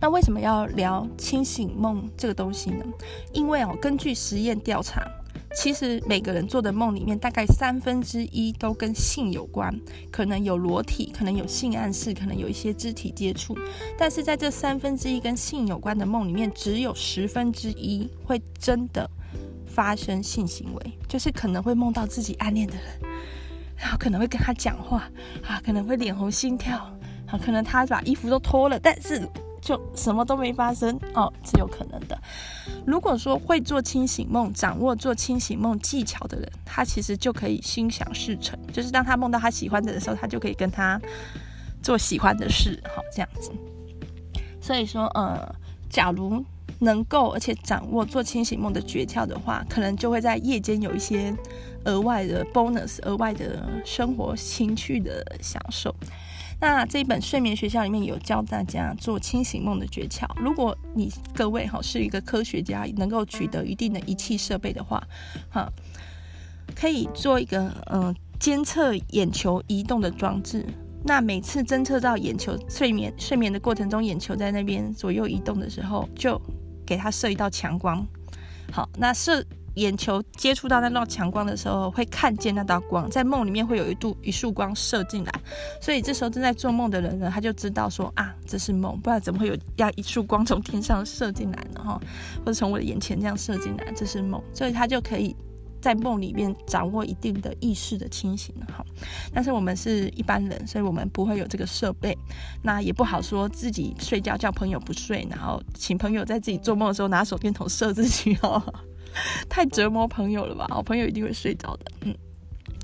[0.00, 2.84] 那为什么要聊清醒梦这个东西呢？
[3.32, 5.02] 因为哦，根据实验调查。
[5.52, 9.76] 其实每个人做的梦里面，大概三分之一都跟性有关，
[10.12, 13.58] 可能有裸体，可能有性暗示，可能有一些肢体接触。
[13.98, 19.10] 但是在这三分之一跟性有关的梦里面，只有十分之一会真的
[19.66, 22.84] 发生性行为，就是可能会梦到自己暗恋的人，
[23.76, 25.10] 然后可能会跟他讲话
[25.44, 26.78] 啊，可能会脸红心跳
[27.26, 29.28] 啊，可能他把衣服都脱了，但是
[29.60, 32.18] 就什么都没发生哦，是有可能的。
[32.86, 41.00] 如果说会做清醒梦，掌握做清醒梦技巧的人，他其实就可以心想事成，就是当他梦到他喜欢的人的时候，他就可以跟他
[41.82, 43.50] 做喜欢的事，好，这样子。
[44.60, 45.54] 所以说，呃，
[45.88, 46.44] 假如
[46.78, 51.34] 能够而且掌握做清醒梦的诀窍的话，可能就会在夜间有一些
[51.84, 55.94] 额外的 bonus、额外的生活情趣的享受。
[56.60, 60.26] 那这一本睡眠学校里面有教大家做清醒梦的诀窍。
[60.36, 65.02] 如果你各位哈是一个科学家，能够取得一定的仪器设备的话，
[65.48, 65.72] 哈，
[66.74, 70.66] 可以做一个嗯监测眼球移动的装置。
[71.02, 76.38] 那每次侦测到眼球睡眠睡眠的过程中，眼球在那边左右移动的时候，就
[76.84, 78.06] 给它射一道强光。
[78.70, 79.42] 好，那射
[79.80, 85.32] 眼球接触到那道强光的时候，会看见那道光，在梦里面会有一度一束光射进来。
[85.80, 91.82] 所以这时候正在做梦的人呢，他就知道说啊，这是梦，不然怎么会有要一束光从天上射进来呢？
[91.82, 92.00] 哈，
[92.40, 95.34] 或者从我的眼前这样射进来，这是梦，所以他就可以。
[95.82, 98.84] 在梦里面掌握一定的意识的清醒，哈，
[99.32, 102.14] 但是我们是一般人，所以我们不会有这个设备，
[102.62, 108.62] 那也不好说自己睡觉叫朋友不睡，然后请朋友在自己做梦的时候拿手电筒射自己哦，
[109.48, 110.66] 太折磨朋友了吧？
[110.70, 112.14] 好朋友一定会睡着的，嗯，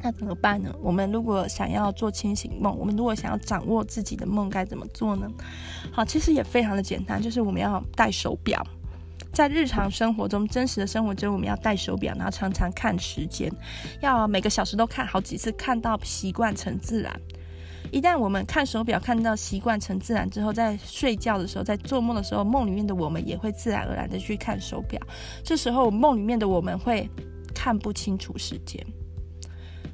[0.02, 0.74] 那怎么办呢？
[0.80, 5.30] 我们如果想要做清醒梦，我们如果想要掌握自己的梦，该怎么做呢？
[5.92, 8.64] 好，其实也非常的简单，就是我们要戴手表。
[9.32, 13.52] 在日常生活中，真实的生活中，我们要戴手表，然后常常看时间，
[14.00, 17.20] 要每个小时都看好几次，看到习惯成自然。
[17.92, 25.01] 一旦我们看手表看到习惯成自然之后，在睡觉的时候，在做梦的时候，梦里面的我们也会自然而然的去看手表。
[25.42, 27.09] 这时候，梦里面的我们会
[27.55, 28.85] 看不清楚时间。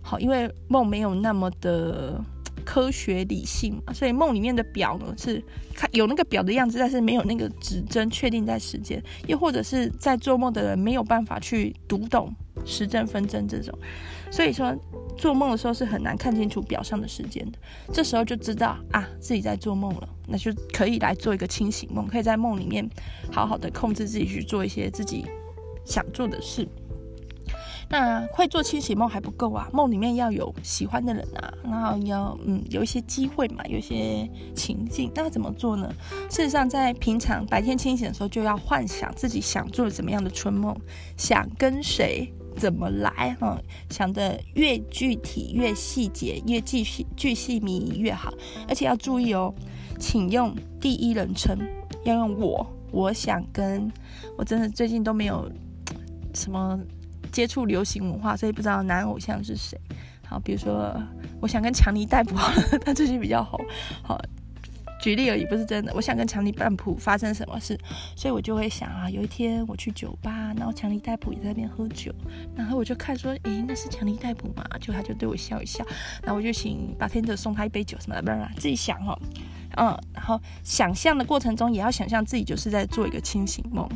[0.01, 2.23] 好，因为梦没有那么的。
[2.65, 5.43] 科学理性嘛，所以梦里面的表呢是
[5.75, 13.77] 看有那个表的样子，但是没有那个指针确定在时间，又或者是在做梦的人没有办法去读懂时针分针这种，
[14.31, 14.77] 所以说
[15.17, 17.59] 做梦的时候是很难看清楚表上的时间的。
[17.93, 22.89] 这时候就知道啊自己在做梦了，那就可以来做一个清醒梦，可以在梦里面
[23.31, 25.25] 好好的控制自己去做一些自己
[25.85, 26.67] 想做的事。
[27.93, 34.27] 那会做清醒梦还不够啊，梦里面要有喜欢的人啊，然后要嗯有一些机会嘛，有一些
[34.57, 35.93] 情境，那怎么做呢？
[36.31, 40.75] 事实上，在平常白天清醒的时候，就要幻想自己想做怎么样的春梦，
[41.19, 48.33] 想跟谁怎么来，哈、嗯，想得越具体、越细节、越具细、巨细靡遗越好，
[48.67, 49.55] 而且要注意哦，
[49.99, 51.59] 请用第一人称，
[52.05, 53.93] 要用我，我想跟，
[54.39, 55.47] 我真的最近都没有
[56.33, 56.81] 什么。
[57.33, 59.77] 接触流行文化，所以不知道男偶像是谁。
[60.25, 60.95] 好，比如说，
[61.41, 62.37] 我想跟强尼戴普，
[62.85, 63.59] 他最近比较红。
[64.03, 64.19] 好，
[65.01, 65.93] 举例而已，不是真的。
[65.95, 67.79] 我想跟强尼戴普发生什么事，
[68.17, 72.15] 所以我就会想啊，有一天我去酒吧，然后强尼戴普也在那边喝酒，
[72.57, 74.65] 然后我就看说，诶，那是强尼戴普嘛？
[74.81, 75.85] 就他就对我笑一笑，
[76.23, 79.19] 然后我就请白天者送他一杯酒什么的，不是，自己想哦，
[79.77, 83.87] 嗯，然后想象的过程中，也要想象自己就是在做一个清醒梦。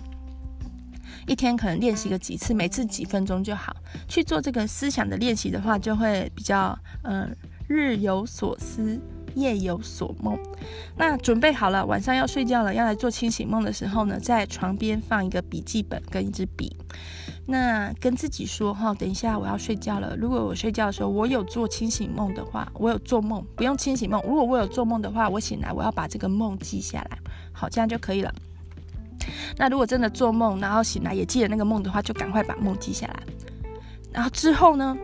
[1.27, 3.75] 一天可能练习个几次，每次几分钟就好。
[4.09, 7.35] 去做这个思想的练习的话，就会比较嗯、
[7.69, 9.01] 日有所思，
[9.35, 10.39] 夜有所梦。
[10.97, 16.77] 那准备好了，晚上要睡觉了，要来做清醒梦的时候呢，在床边放一个笔记本跟一支笔。
[17.49, 20.17] 那跟自己说哈，等一下我要睡觉了。
[20.17, 24.21] 如果我睡觉的时候我有做清醒梦的话，我有做梦，不用清醒梦。
[24.23, 27.19] 如果我有做梦的话，我醒来我要把这个梦记下来，
[27.53, 28.35] 好，这样就可以了。
[29.57, 33.23] 那如果真的做梦，然后醒来也记得那个梦的话，就赶快把梦记下来。
[34.13, 34.97] 然后之后呢，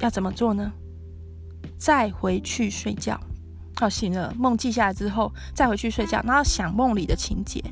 [0.00, 0.72] 要怎么做呢？
[1.78, 3.18] 再回去睡觉。
[3.76, 7.62] 好，醒了，梦记下来之后，再回去睡觉，然后想梦里的情节，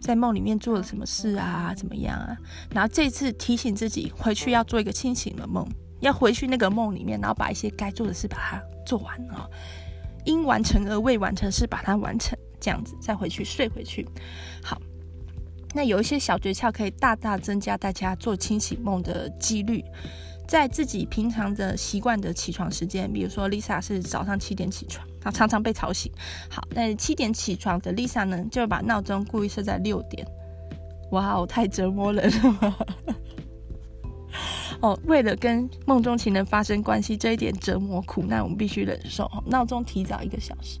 [0.00, 1.72] 在梦里面做了什么事啊？
[1.74, 2.36] 怎么样啊？
[2.74, 5.66] 然后这次提醒自己回去要做一个清醒的梦，
[6.00, 9.48] 要回去那个梦里面，然后把一些该做的事把它做完啊。
[10.24, 14.06] 因完成而未完成事把它完成，这样子再回去睡回去。
[14.62, 14.76] 好。
[15.74, 19.84] 那有一些小诀窍可以大大增加大家做清醒梦的几率，
[20.48, 26.10] 在自己平常的习惯的起床时间，比如说 Lisa 是早上七点起床，她常常被吵醒。
[26.48, 30.26] 好，那七点起床的 Lisa 呢，就把闹钟故意设在六点。
[31.10, 32.76] 哇哦，太折磨人了。
[34.80, 39.30] 哦，为了跟梦中情人发生关系，这一点折磨苦难我们必须忍受。
[39.46, 40.78] 闹钟提早一个小时。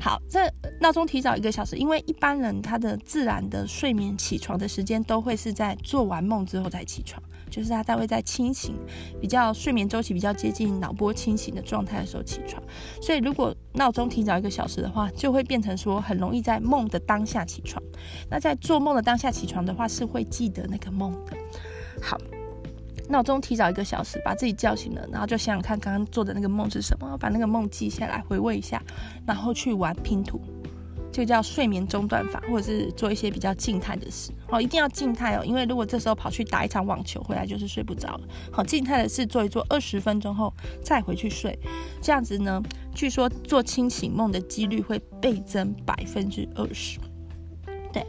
[0.00, 0.40] 好，这
[0.80, 7.22] 闹钟提早一个小时，因为一般人他的自然的睡眠起床的时间都会是在做完梦之后再起床。
[7.48, 8.74] 就是他在会在清醒、
[9.20, 12.62] 比较睡眠周期比较接近脑波清醒的状态的时候起床。
[13.00, 17.82] 所以如果闹钟提早一个小时的话，就会变成说很容易在梦的当下起床。
[18.28, 21.36] 那在做梦的当下起床的话，是会记得那个梦的。
[22.02, 22.18] 好。
[23.08, 28.82] 闹钟提早一个小时，把自己叫醒了，然后就想想看刚刚做的那个梦是什么，把那个梦记下来，回味一下，
[29.26, 30.40] 然后去玩拼图，
[31.12, 34.32] 这个叫睡眠中断法，或者是做一些比较静态的事。
[34.48, 38.20] 好，一定要静态哦，因为如果这时候跑去打一场网球回来，就是睡不着了。
[38.50, 41.58] 好，静态的事做一做，二十分钟后再回去睡，
[42.02, 42.62] 这样子呢，
[42.94, 46.98] 据说做清醒梦的几率会倍增百分之二十。
[47.92, 48.04] 对，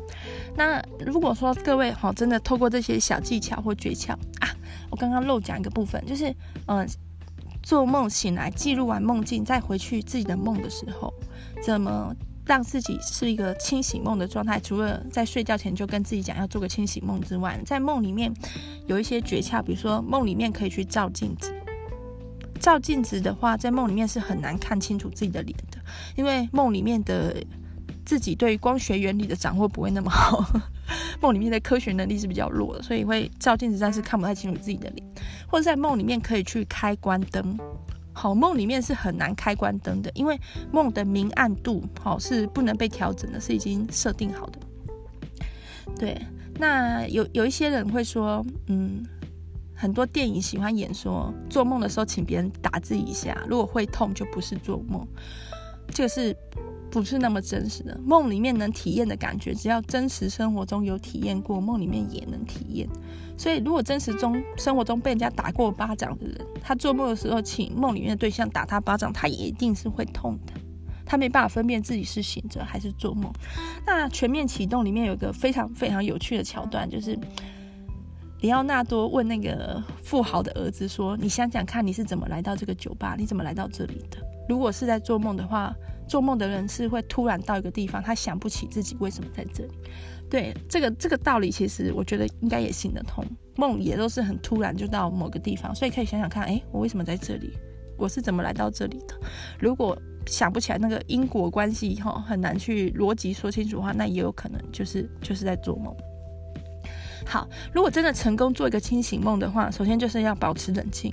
[0.57, 4.49] 那如果说各位好，真的透过这些小技巧或诀窍啊。
[4.89, 6.87] 我刚刚漏讲一个部分，就是，嗯、
[7.61, 11.13] 做梦醒来，记录完梦境，再回去自己的梦的时候，
[11.63, 12.15] 怎么
[12.45, 14.59] 让自己是一个清醒梦的状态？
[14.59, 18.33] 除了在睡觉前就跟自己讲要做个清醒梦之外，在梦里面
[18.87, 21.53] 有一些诀窍，比如说梦里面可以去照镜子。
[22.59, 25.77] 照镜子的话，在梦里面是很难看清楚自己的脸的，
[26.15, 27.35] 因为梦里面的
[28.07, 30.45] 自己对于光学原理的掌握不会那么好。
[31.19, 35.05] 梦里面的科学能力是比较弱的，所以会照镜子，但是看不太清楚自己的脸，
[35.45, 37.59] 或者在梦里面可以去开关灯。
[38.13, 40.39] 好，梦里面是很难开关灯的，因为
[40.71, 44.59] 梦的明暗度好是不能被调整的，是已经设定好的。
[45.99, 46.17] 对，
[46.57, 49.05] 那有有一些人会说，嗯，
[49.75, 55.05] 很多电影喜欢演说，做梦的时候请别人打自己一下，如果会痛就不是做梦，
[55.89, 56.33] 这个是。
[56.89, 62.87] 不是那么真实的，梦里面能体验的感觉，只要真实生活中有体验过，梦里面也能体验。
[63.37, 70.53] 所以，如果真实中生活中被人家打过巴掌的人，他做梦的时候请梦里面的对象打他巴掌，他也一定是会痛的。
[71.05, 73.31] 他没办法分辨自己是醒着还是做梦。
[73.85, 77.19] 那全面启动里面有一个非常非常有趣的桥段，就是
[78.41, 83.15] 里奥纳多问那个富豪的儿子说：“你想想看，你是怎么来到这个酒吧？
[83.17, 84.17] 你怎么来到这里的？
[84.49, 85.75] 如果是在做梦的话。”
[86.07, 89.71] 做梦的人是会突然到一个地方，他想不起自己为什么在这里。
[90.29, 93.23] 对，这个这个道理，其实我觉得应该也行得通。
[93.55, 97.51] 梦也都是很突然就到某个地方，所以可以想想看，哎，我为什么在这里？
[97.97, 99.19] 我是怎么来到这里的？
[99.59, 105.95] 如果想不起来那个因果关系，哈，很难去逻辑说清楚的话，那也有可能就是就是在做梦。
[107.25, 111.11] 好，如果真的成功做一个清醒梦的话，首先就是要保持冷静。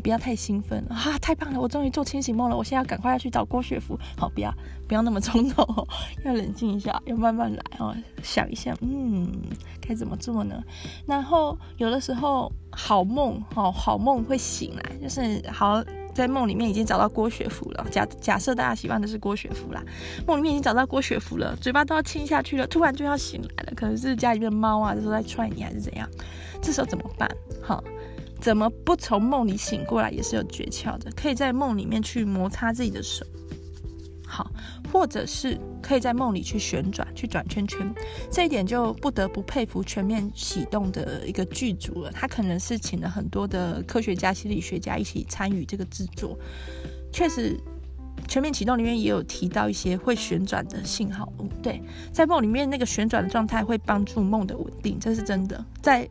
[0.00, 1.18] 不要太兴奋了啊！
[1.20, 2.56] 太棒了，我终于做清醒梦了。
[2.56, 3.98] 我现在要赶快要去找郭雪芙。
[4.16, 4.52] 好，不要
[4.86, 5.88] 不要那么冲动，
[6.24, 7.94] 要冷静一下，要慢慢来哦。
[8.22, 9.30] 想一下，嗯，
[9.80, 10.62] 该怎么做呢？
[11.06, 15.82] 然后有的时候好梦，好好梦会醒来，就是好
[16.14, 17.86] 在梦里面已经找到郭雪芙了。
[17.90, 19.82] 假假设大家喜欢的是郭雪芙啦，
[20.26, 26.08] 梦里面已经找到郭雪芙了，嘴巴都要亲下去了，突然就要醒来了，可能是家里面的猫啊，这时候在踹你还是怎样？
[26.60, 27.30] 这时候怎么办？
[27.62, 27.82] 好。
[28.40, 33.24] 怎么不从梦里醒过来也是有诀窍的，可以在梦里面去摩擦自己的手，
[34.26, 34.50] 好，
[34.92, 37.92] 或者是可以在梦里去旋转、去转圈圈，
[38.30, 42.12] 这一点就不得不佩服全面启动的一个剧组了。
[42.12, 46.38] 他可能是请了很多的科学家、心理学家一起参与这个制作。
[47.12, 47.58] 确实，
[48.28, 51.80] 全面启动里面也有提到一些会旋转的信号物，对，
[52.12, 55.64] 在梦里面那个旋转的状态会帮助梦的稳定，这是真的。
[55.80, 56.08] 在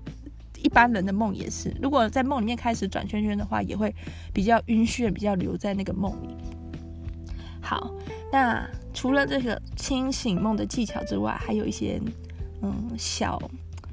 [0.62, 3.94] 一般人的梦也是，如果在梦里面开始转圈圈的话，也会
[4.34, 6.36] 比较晕眩，比较留在那个梦里。
[7.62, 7.92] 好，
[8.32, 12.00] 那除了这个清醒梦的技巧之外，还有一些
[12.62, 13.42] 嗯小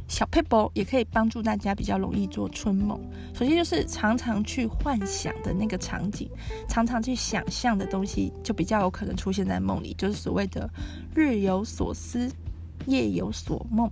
[0.09, 3.01] 小 pebble，也可以帮助大家比较容易做春梦。
[3.33, 6.29] 首先就是常常去幻想的那个场景，
[6.69, 10.69] 常常去想象的东西，就比较有可能出现在梦里，就是所谓的
[11.15, 12.31] 日有所思，
[12.85, 13.91] 夜有所梦。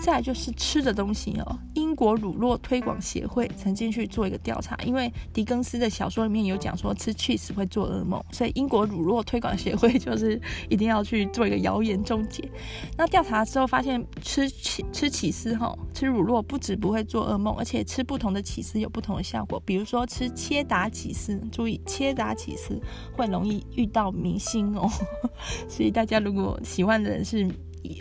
[0.00, 1.58] 再就是吃的东西哦。
[1.74, 12.48] 英国乳酪推广协会曾经去做一个调查，因为狄更斯的小说里面有讲说吃 cheese 会做噩梦，所以英国乳酪推广协会就是一定要去做一个谣言终结。
[12.96, 19.60] 那调查之后发现吃，吃起吃起司哈，吃乳酪不止不会做噩梦，而且吃不同的起司有不同的效果。
[19.64, 22.80] 比如说吃切达起司，注意切达起司
[23.16, 24.88] 会容易遇到明星哦，
[25.68, 27.48] 所以大家如果喜欢的人是。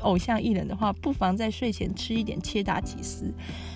[0.02, 3.34] 偶像艺人的话，不妨在睡前吃一点切达起司。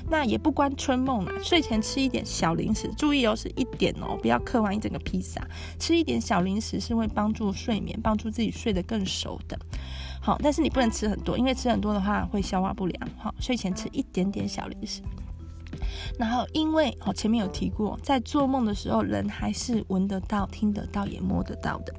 [0.09, 5.41] 那也不关春梦啦，睡前吃一点小零食，注意哦，是一点哦，不要嗑完一整个披萨。
[5.79, 9.57] 吃一点小零食是会帮助睡眠，帮助自己睡得更熟的。
[10.21, 13.09] 好，但是你不能吃很多，因为吃很多的话会消化不良。
[13.17, 15.01] 好，睡前吃一点点小零食。
[16.19, 21.93] 然后，因为哦前面有提过，在做梦的时候，人还是闻得到、听得到、也摸得到的，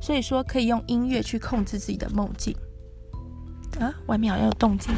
[0.00, 2.56] 所以说可以用音乐去控制自己的梦境。
[3.80, 4.94] 啊，外面好像有动静。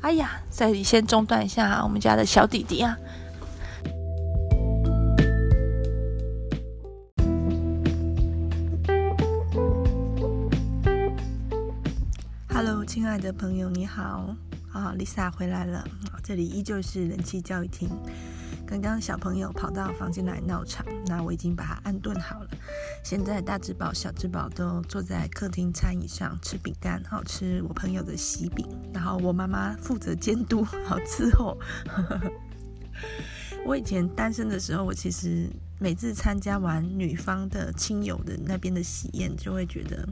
[0.00, 2.96] 哎呀，这里先中断一下，我们家的小弟弟啊。
[12.48, 14.34] Hello，亲爱的朋友，你好
[14.72, 15.84] 啊，Lisa 回来了。
[16.22, 17.90] 这里依旧是人气教育厅。
[18.70, 22.50] 刚刚小朋友跑到房间来闹场，那我已经把他安顿好了。
[23.02, 28.64] 现在大只宝、小只宝都坐在客厅餐椅上吃饼干，好吃我朋友的喜饼。
[28.94, 31.58] 然后我妈妈负责监督，好伺候。
[33.66, 35.50] 我以前单身的时候，我其实
[35.80, 40.08] 每次参加完女方的亲友的那边的喜宴，就会觉得。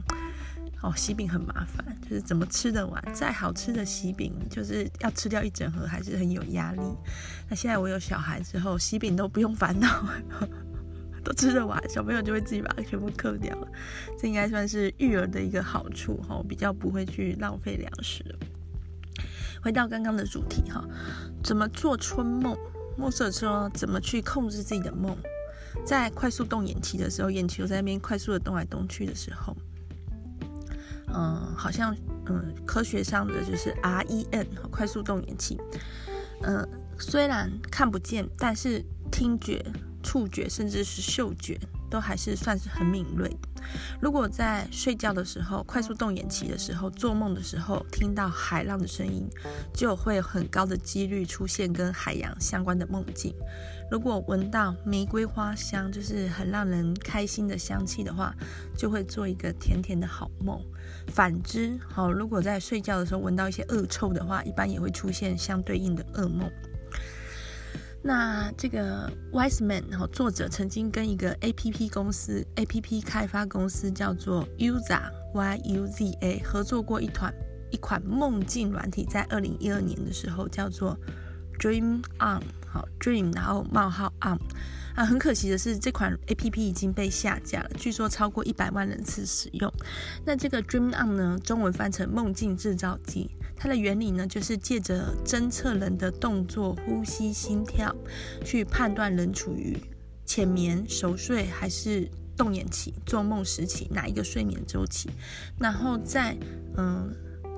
[0.81, 3.03] 哦，喜饼很麻烦，就是怎么吃得完？
[3.13, 6.81] 再好吃的喜饼，就是要吃掉一整盒，还是很有压力。
[7.49, 10.07] 那现在我有小孩之后，喜饼都不用烦恼，
[11.21, 13.67] 都吃得完，小朋友就会自己把它全部嗑掉了。
[14.17, 18.23] 这应该算是育儿的一个好处哈，比较不会去浪费粮食。
[19.61, 20.81] 回到刚刚的主题哈，
[21.43, 22.57] 怎么做春梦？
[22.97, 25.17] 莫瑟说怎么去控制自己的梦？
[25.85, 29.53] 在快速动眼期的时候，眼球在那边快速的动来动去的时候。
[31.13, 31.95] 嗯，好像
[32.27, 35.59] 嗯，科学上的就是 R E N 快速动眼期。
[36.41, 39.65] 嗯，虽然看不见，但是听觉、
[40.01, 43.35] 触觉甚至是嗅觉都还是算是很敏锐。
[43.99, 49.27] 如果在睡觉的时候，快速动眼期的时候，做梦的时候听到海浪的声音，
[49.73, 53.35] 就会有很高的几率出现跟海洋相关的梦境。
[53.91, 58.33] 如果闻到玫瑰花香，就是很让人开心的香气的话，
[58.77, 60.63] 就会做一个甜甜的好梦。
[61.09, 66.49] 反之，好，如果在睡觉的时候闻到一些恶臭的话，一般也会出现相对应的噩梦。
[68.01, 75.01] 那这个 Wiseman 哈，作者曾经跟一个 APP 公司、APP 开发公司叫做 UZA
[75.33, 77.33] Y U Z A 合作过一团
[77.71, 80.97] 一款梦境软体，在二零一二年的时候叫做
[81.59, 82.41] Dream On。
[82.71, 84.39] 好，Dream，然后冒号 on
[84.99, 89.71] 啊，很可惜的是，这款 APP 已经被下架了，据说超过一百万人次使用。
[90.25, 97.95] 那这个 Dream On 呢，中文翻成梦境制造机，它的原理呢，就是借着侦测人的动作、呼吸、心跳，
[98.43, 99.77] 去判断人处于
[100.25, 105.09] 浅眠、熟睡还是动眼期、做梦时期哪一个睡眠周期，
[105.57, 106.35] 然后在
[106.75, 107.09] 嗯。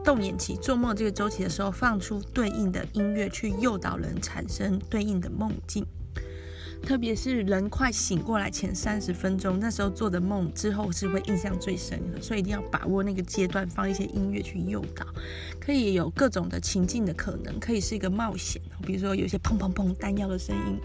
[0.03, 5.85] 动眼期做梦这个周期的时候，放出对应的音乐去诱导人产生对应的梦境。
[6.83, 15.05] 特别是人快醒过来前三十分钟，那时候做的梦之后是会印象最深的，所以一定要把握那个阶段，放一些音乐去诱导。
[15.59, 20.79] 可以有各种的情境的可能，可以是一个冒险，比如说有些砰砰砰弹药的声音。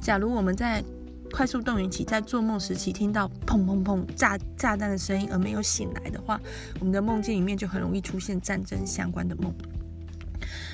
[0.00, 0.84] 假如我们在
[1.32, 6.40] 快速动员期在做梦时期听到砰砰砰炸炸弹的声音而没有醒来的话，
[6.78, 9.54] 我们的梦境里面就很容易出现战争相关的梦。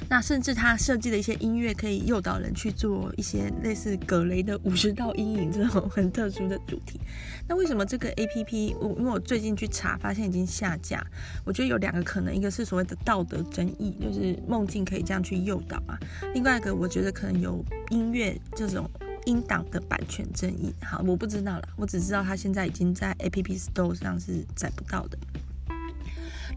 [0.09, 7.01] 那甚至他设计的一些音乐可以诱导人去做一些类似葛雷的五十道阴影这种很特殊的主题。
[7.49, 11.05] 那为什么这个 APP 我因为我最近去查发现已经下架，
[11.45, 15.99] 我觉得有两个可能，一个是所谓的道德争议，就是梦境可以这样去诱导啊；
[16.35, 18.91] 另外一个我觉得可能有音乐这种。
[19.27, 25.19] 音档的版权争议，好，我不知道了，我只知道它现在已经在 App Store 上是载不到的。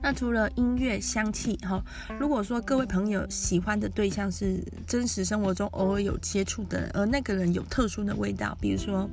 [0.01, 1.83] 那除了音乐、香气，哈，
[2.17, 9.09] 如果说各位朋友喜欢的对象是真实生活中偶尔有接触的人，而那个人有特殊的味道，比如说，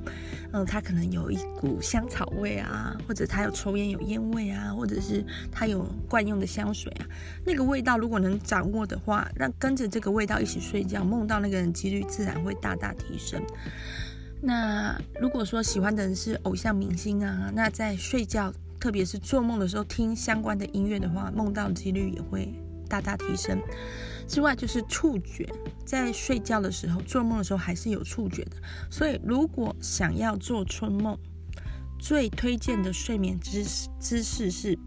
[0.53, 7.05] 嗯，他可能有一股香草味啊，或者他有抽烟有烟味啊，或者是他有惯用的香水啊，
[7.45, 13.41] 那个味道如果能掌握的话，那跟着这个味道一起睡觉，梦到那个人几率自然会大大提升。
[14.41, 18.53] 那如果说喜欢的人是偶像明星啊，那在睡觉。
[18.79, 22.53] 特别是做梦的时候听相关的音乐的话，梦到几率也会
[22.87, 23.59] 大大提升。
[24.27, 25.47] 之外，就是触觉，
[25.85, 28.57] 在睡觉的时候做梦的时候还是有触觉的。
[28.89, 31.17] 所以，如果想要做春梦，
[31.97, 34.77] 最推荐的睡眠姿势姿势是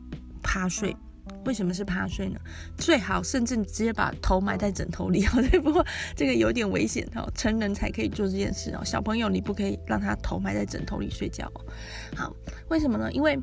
[0.42, 0.94] 趴睡。
[1.46, 2.38] 为什么是趴睡呢？
[2.76, 5.24] 最好甚至直接把头埋在枕头里。
[5.62, 5.84] 不过
[6.14, 8.84] 这个有点危险哦，成人才可以做这件事哦。
[8.84, 11.64] 小朋友你不可以让他头埋在枕头里睡觉哦。
[12.14, 12.36] 好，
[12.68, 13.10] 为什么呢？
[13.12, 13.38] 因为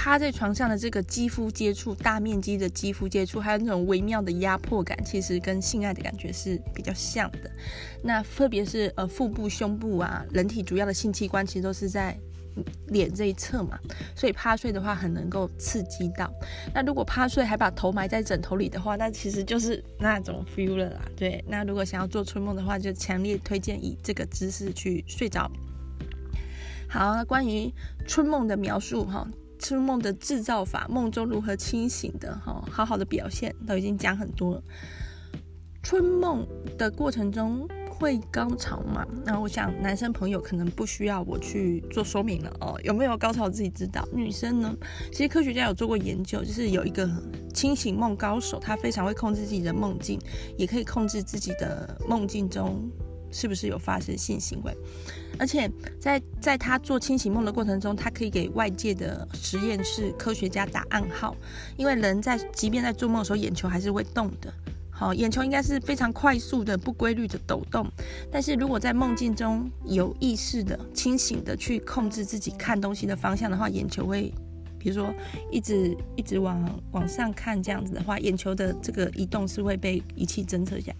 [0.00, 7.50] 趴在床上的这个肌肤接触，大面积的肌肤接触，还有那种微妙的压迫感，其实跟性爱的感觉是比较像的。
[8.00, 12.16] 那特别是呃腹部、胸部啊，人体主要的性器官其实都是在
[12.86, 13.76] 脸这一侧嘛，
[14.14, 16.32] 所以趴睡的话很能够刺激到。
[16.72, 21.02] 那如果趴睡还把头埋在枕头里的话，那其实就是那种 feel 了啦。
[21.16, 25.50] 对，那如果想要做春梦的话，就强烈推荐以这个姿势去睡着。
[26.88, 27.74] 好，关于
[28.06, 29.28] 春梦的描述哈。
[29.58, 34.62] 春梦的制造法，梦中如何清醒的哈，好好的表现都已经讲很多了。
[35.82, 36.46] 春梦
[36.76, 39.06] 的过程中会高潮吗？
[39.24, 42.78] 那我想男生朋友可能不需要我去做说明了哦。
[42.84, 44.06] 有没有高潮自己知道。
[44.12, 44.76] 女生呢？
[45.10, 47.08] 其实科学家有做过研究，就是有一个
[47.54, 50.20] 清醒梦高手，他非常会控制自己的梦境，
[50.56, 52.90] 也可以控制自己的梦境中
[53.32, 54.76] 是不是有发生性行为。
[55.38, 55.70] 而且
[56.00, 61.36] 在在他做清醒梦的过程中，他可以给外界的实验室科学家打暗号，
[61.76, 64.52] 因为人在即便在做梦的时候，眼球还是会动的。
[64.90, 67.86] 好，眼球应该是非常快速的、不规律的抖动。
[68.32, 74.34] 但是如果在梦境中有意识的、清醒的去控制自己看东西的方向的话，眼球会，
[74.78, 75.12] 比如说
[75.50, 80.92] 一直一直往往上看这样子的话，眼球的这个移动是会被仪器侦测下。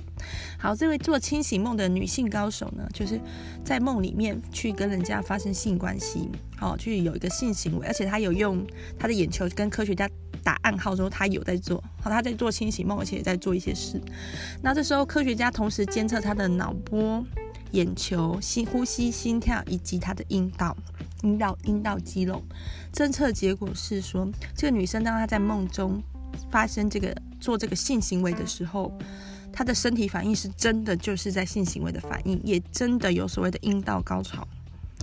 [0.59, 3.21] 好，这位做清醒梦的女性高手呢，就是
[3.65, 8.67] 在梦里面去跟人家发生性关系，好，去有一个性行为，而且她有用
[8.99, 10.09] 她的眼球跟科学家。
[10.45, 14.01] 打暗号说她有在做，好，她在做清醒梦，而且也在做一些事。
[14.63, 17.23] 那这时候科学家同时监测她的脑波、
[17.73, 20.75] 眼球、心呼吸、心跳以及她的阴道、
[21.23, 22.43] 阴道、阴道肌肉。
[22.93, 26.03] 侦测结果是说，这个女生当她在梦中
[26.51, 28.93] 发生这个做这个性行为的时候，
[29.53, 34.47] 她的身体反应是真的就是在性行为的反应，也真的有所谓的阴道高潮。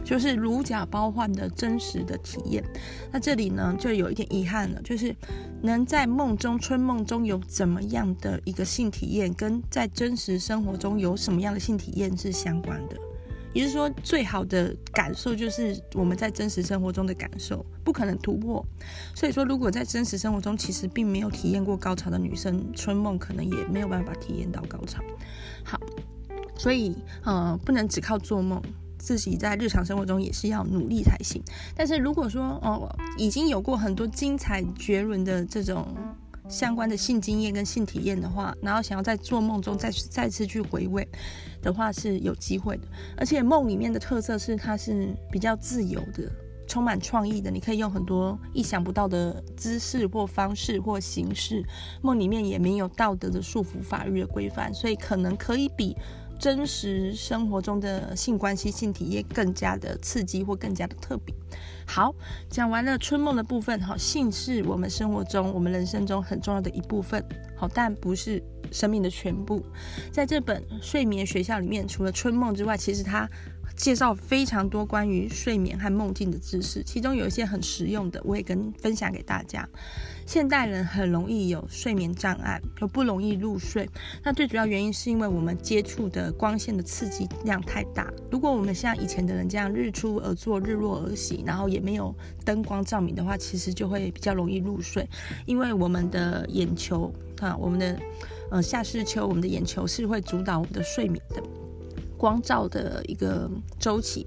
[0.04, 2.64] 就是如假包换的真实的体验，
[3.12, 5.16] 那这里呢就有一点遗憾了，就是
[5.64, 12.96] 能在梦中春梦中有怎么样的一个性体验，跟在真实生活中有什么样的性体验是相关的。
[13.56, 18.64] 也就是说，最好的感受就是我们在真实生活中的感受，不可能突破。
[19.16, 25.02] 所以说，如果在真实生活中其实并没有体验过高潮的女生，春梦可能也没有办法体验到高潮。
[25.64, 25.80] 好，
[26.58, 26.94] 所以
[27.24, 28.62] 呃，不能只靠做梦。
[28.98, 31.40] 自己在日常生活中也是要努力才行。
[31.76, 32.90] 但是如果说哦，
[33.20, 35.96] 已经有过很多精彩绝伦的这种
[36.48, 41.08] 相关的性经验跟性体验的话，然后想要在做梦中再再次去回味
[41.62, 42.84] 的话，是有机会的。
[43.18, 46.32] 而且梦里面的特色是它是比较自由的，
[46.68, 51.64] 充满创意的，你可以用很多意想不到的姿势或方式或形式。
[52.02, 55.96] 梦里面也没有道德的束缚、法律的规范，所以可能可以比。
[56.40, 61.34] 真实生活中的性关系、性体验更加的刺激或更加的特别。
[61.88, 62.14] 好，
[62.50, 67.24] 讲完了春梦的部分，好，性是我们生活中、我们人生中很重要的一部分，
[67.56, 68.42] 好，但不是
[68.72, 69.64] 生命的全部。
[70.12, 73.30] 在这本睡眠学校里面，除了春梦之外，其实它
[73.76, 79.68] 介绍非常多关于睡眠和梦境的知识，其中有一些很实用的，我也跟分享给大家。
[80.26, 83.88] 现代人很容易有睡眠障碍，又不容易入睡。
[84.24, 88.12] 那最主要原因是因为我们接触的光线的刺激量太大。
[88.32, 95.08] 如果我们像以前的人这样日出而作，日落而息，然后也没有灯光照明的话，其实就会比较容易入睡，
[95.46, 98.00] 因为我们的眼球啊，我们的
[98.52, 101.42] 呃下视丘，我们的眼球是会主导我们的睡眠的。
[102.18, 104.26] 光照的一个周期，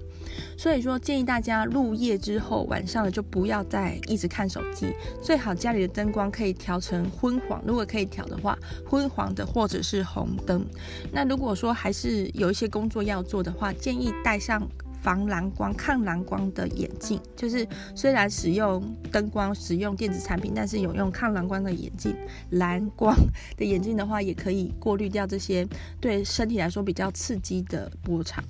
[0.55, 4.93] 所以说建议大家入夜之后，晚上了就不要再一直看手机，
[5.23, 8.57] 最好家里的灯光可以调成昏黄，如果可以调的话，
[8.87, 10.63] 昏黄的或者是红灯。
[11.11, 14.61] 那如果说还是有一些工作要做的话，建议带上。
[15.01, 22.15] 防蓝光、抗蓝光的眼镜，就是虽然使用灯光、使用电子产品，但是有用抗蓝光的眼镜。
[22.51, 23.15] 蓝光
[23.57, 25.67] 的眼镜的话，也可以过滤掉这些
[25.99, 28.43] 对身体来说比较刺激的波长。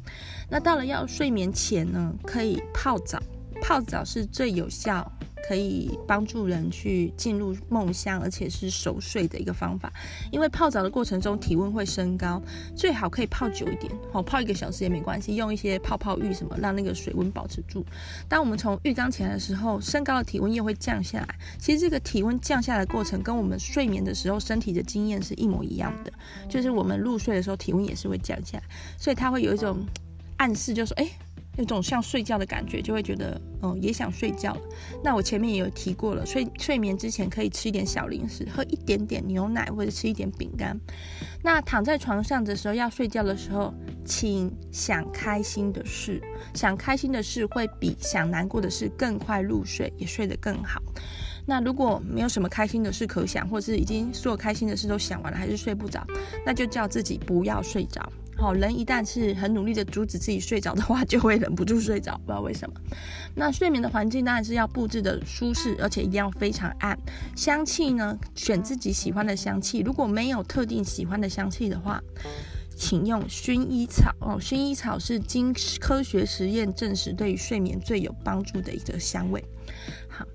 [0.50, 3.22] 那到了要睡眠前呢，可以泡澡，
[3.62, 5.12] 泡澡是最有效。
[5.48, 9.92] 可以帮助人去进入梦乡，而且是熟睡的一个方法。
[10.32, 12.42] 因为泡澡的过程中体温会升高，
[12.76, 15.36] 最好可以泡久一点，好，泡一个小时也没关系。
[15.36, 17.86] 用一些泡泡浴什么，让那个水温保持住。
[18.28, 21.36] 当我们从浴缸起来的时候，升高的体温又会降下来。
[21.58, 26.12] 其实这个体温降下来的过程，跟我们睡眠的时候身体的经验是一模一样的，
[26.50, 28.64] 就是我们入睡的时候体温也是会降下来，
[28.98, 29.86] 所以它会有一种
[30.38, 31.10] 暗示，就是说，哎。
[31.60, 34.56] 有种像睡觉的感觉，就会觉得，哦，也想睡觉。
[35.04, 40.80] 那我前面也有提过了，睡睡眠之前可以吃一点小零食，喝一点点牛奶或者吃一点饼干。
[41.44, 43.74] 那躺在床上的时候，要睡觉的时候，
[44.06, 46.22] 请想开心的事，
[46.54, 50.82] 想开心的事会比想难过的事更快入睡，也睡得更好。
[51.46, 56.08] 那如果没有什么开心的事可想，或是已经所有开心的事都想完了，还是睡不着，
[56.46, 58.10] 那就叫自己不要睡着。
[58.40, 62.76] 好，人一旦是很努力的阻止自己睡着的话， 就会忍不住睡着，不知道为什么。
[63.36, 66.98] 那睡眠的环境当然是要布置的舒适，而且一定要非常暗。
[67.36, 69.82] 香气呢，选自己喜欢的香气。
[69.82, 72.02] 如果没有特定喜欢的香气的话，
[72.78, 74.38] 请用薰衣草哦。
[74.40, 79.44] 薰衣草是经科学实验证实对于睡眠最有帮助的一个香味。
[80.08, 80.26] 好，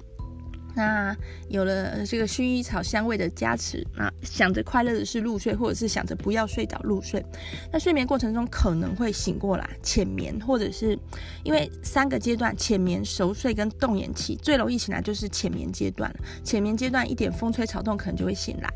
[0.75, 1.17] 那
[1.49, 7.25] 有了这个薰衣草香味的加持，那想着快乐的是入睡，或者是想着不要睡着入睡。
[7.73, 10.99] 那睡眠过程中可能会醒过来浅眠，或者是
[11.45, 16.13] 因为三个阶段浅眠、熟睡跟动眼期最容易醒来就是浅眠阶段。
[16.43, 18.69] 浅眠阶段一点风吹草动可能就会醒来。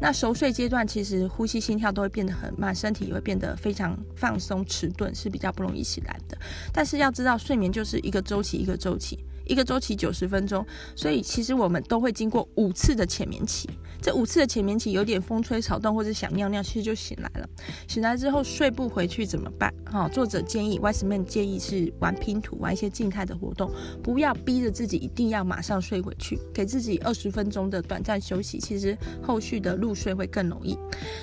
[0.00, 6.36] 那熟睡阶段其实呼吸心跳都会变得很慢，身体也会变得非常放松迟钝，是比较不容易醒来的。
[6.72, 9.25] 但是要知道睡眠就是一个周期一个周期。
[9.46, 13.68] 一个周期九十分钟，所以其实我们都会经过五次的浅眠期。
[14.02, 17.48] 这五次的浅眠期有点风吹草动或者想尿尿，其实就醒来了。
[17.88, 19.72] 醒来之后睡不回去怎么办？
[19.86, 23.72] 哈，作者建议，Wiseman 建议是玩拼图，玩一些静态的活动，
[24.02, 30.78] 不要逼着自己一定要马上睡回去，给自己二十分钟的短暂休息，其实后续的入睡会更容易。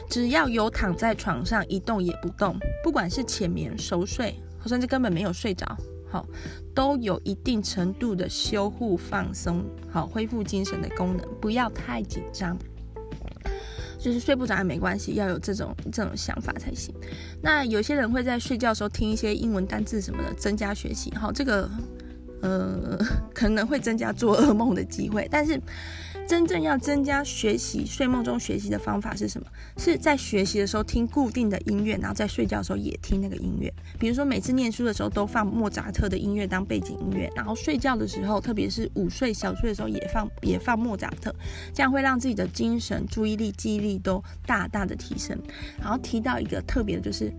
[0.10, 5.78] 只要有躺在床上一动也不动，不管是浅眠、熟睡，甚至根本没有睡着。
[6.14, 6.28] 好，
[6.76, 12.56] 都有一定程度的修护、放松、好恢复精神的功能，不要太紧张。
[13.98, 16.94] 就是睡不着也没关系，要有这种这种想法才行。
[17.42, 21.12] 那有些人会在睡觉的时候听一些英文单字什么的，增加学习。
[21.16, 21.68] 好，这个
[22.42, 23.00] 呃
[23.34, 25.60] 可能会增加做噩梦的机会，但是。
[26.28, 29.48] 真正要增加学习睡梦中学习的方法是什么？
[29.78, 33.72] 是在学习的时候听固定的音乐，然后在睡觉的时候也听那个音乐。
[34.00, 41.34] 比如说每次念书的时候都放莫扎特的音乐当背景音乐，然后睡觉的时候，特别是午睡小睡的时候也放也放莫扎特，
[41.74, 45.38] 这样会让自己的精神、注意力、记忆力都大大的提升。
[45.80, 47.32] 然后提到一个特别的就是。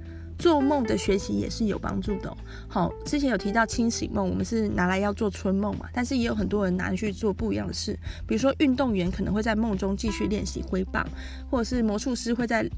[0.44, 2.36] 做梦的学习也是有帮助的哦。
[2.68, 11.02] 好，之前有提到清醒梦，我们是拿来要做春梦嘛，但是也有很多人拿去做不一样的事，比如说运动员可能会在梦中继续练习挥棒，
[11.50, 12.68] 或者是魔术师会在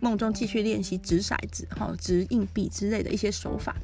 [0.00, 3.76] 梦中继续练习掷骰子、哈掷硬币之类的一些手法。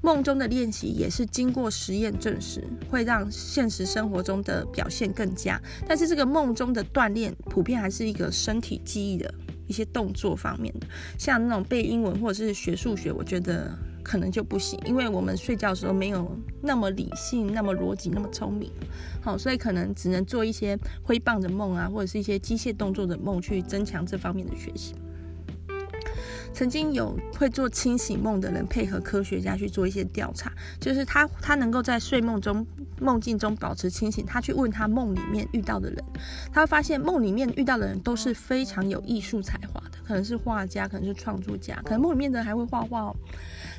[0.00, 5.60] 梦中的练习也是经过实验证实，会让现实生活中的表现更佳。
[5.88, 9.34] 但是这个梦中的锻炼，普遍还是一个身体记忆的。
[9.66, 10.86] 一些动作方面的，
[11.18, 13.70] 像那种背英文或者是学数学，我觉得
[14.02, 16.30] 可能就不行，因为我们睡觉的时候没有
[16.62, 18.70] 那么理性、那么逻辑、那么聪明，
[19.20, 24.94] 好，所以可能只能做一些挥棒的梦啊，或者是一些机械动作的梦，去增强这方面的学习。
[26.56, 30.50] 曾经有会做清醒梦的人，配合科学家去做一些调查，
[30.80, 32.66] 就是他他能够在睡梦中
[32.98, 36.02] 梦境中保持清醒，他去问他梦里面遇到的人，
[36.50, 43.16] 他会发现梦里面遇到的人都是非常有艺术才华的，可能是画家，可能是创作家，可能梦里面的人还会画画哦，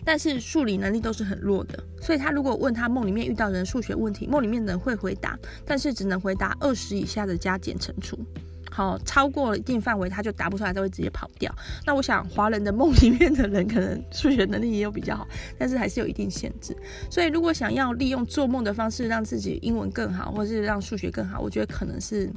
[0.05, 8.19] 但是数理能力都是很弱的，所以他如果问他梦里面遇到的人数学问题，梦里面的人会回答，但是只能回答二十以下的加减乘除。
[8.71, 11.53] 好，超过一定范围，他就答不出来，他会直接跑掉。
[11.85, 16.75] 那我想，华人的梦里面的人可能数学能力也有比较好，但是还是有一定限制。
[17.09, 22.29] 所以，如果想要利用做梦的方式让自己英文更好，或是让数学更好，我觉得可能是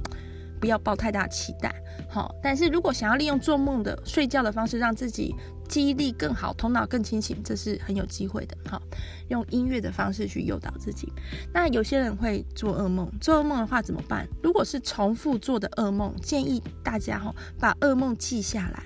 [0.60, 1.74] 不要抱太大期待。
[2.08, 5.34] 好，但是如果想要利用做梦的睡觉的方式让自己
[5.70, 8.56] 记忆力更好，头脑更清醒，这是很有机会的。
[8.68, 8.82] 好，
[9.28, 11.12] 用音乐的方式去诱导自己。
[11.54, 14.26] 那有些人会做噩梦，做噩梦的话怎么办？
[14.42, 18.82] 如果是重复做的噩梦，建议大家哈把噩梦记下来，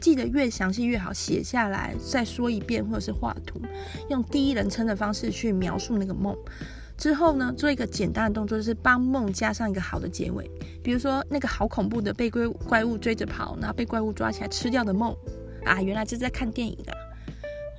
[0.00, 3.60] 记得越详细越好，写下来再说一遍，或者是画图，
[4.08, 6.34] 用第一人称的方式去描述那个梦。
[6.96, 10.50] 之后呢，做一个简单的动作，就是帮梦加上一个好的结尾，
[10.82, 15.14] 比如说那个好恐怖的被怪怪物追着跑，然后被怪物抓起来吃掉的梦。
[15.64, 16.92] 啊，原来就是在看电影啊。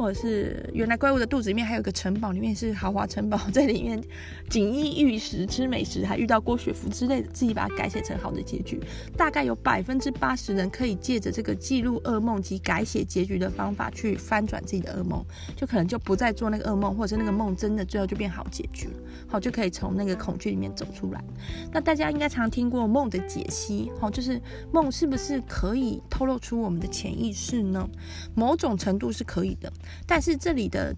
[0.04, 4.04] 或者是原来怪物的肚子里面还有个城堡，里面是豪华城堡，在里面
[4.50, 8.82] 锦衣玉食吃美食，还遇到郭雪芙之类的，自己把它改写成好的结局。
[9.16, 15.26] 大概有百分之八十人可以借着这个记录噩梦及改写结局的方法去翻转自己的噩梦，
[15.56, 18.90] 就可能就不再做那个噩梦，或者是那个梦真的最后就变好结局，
[19.26, 21.24] 好，就可以从那个恐惧里面走出来。
[21.72, 27.88] 那大家应该常听过梦的解析，好，就是梦是不是可以透露出我们的潜意识呢？
[28.36, 29.72] 某种程度是可以的。
[30.06, 30.96] 但是这里的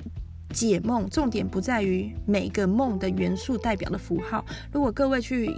[0.51, 4.45] 解梦重点不在于每个梦的元素代表的符号。
[4.71, 5.53] 如果各位去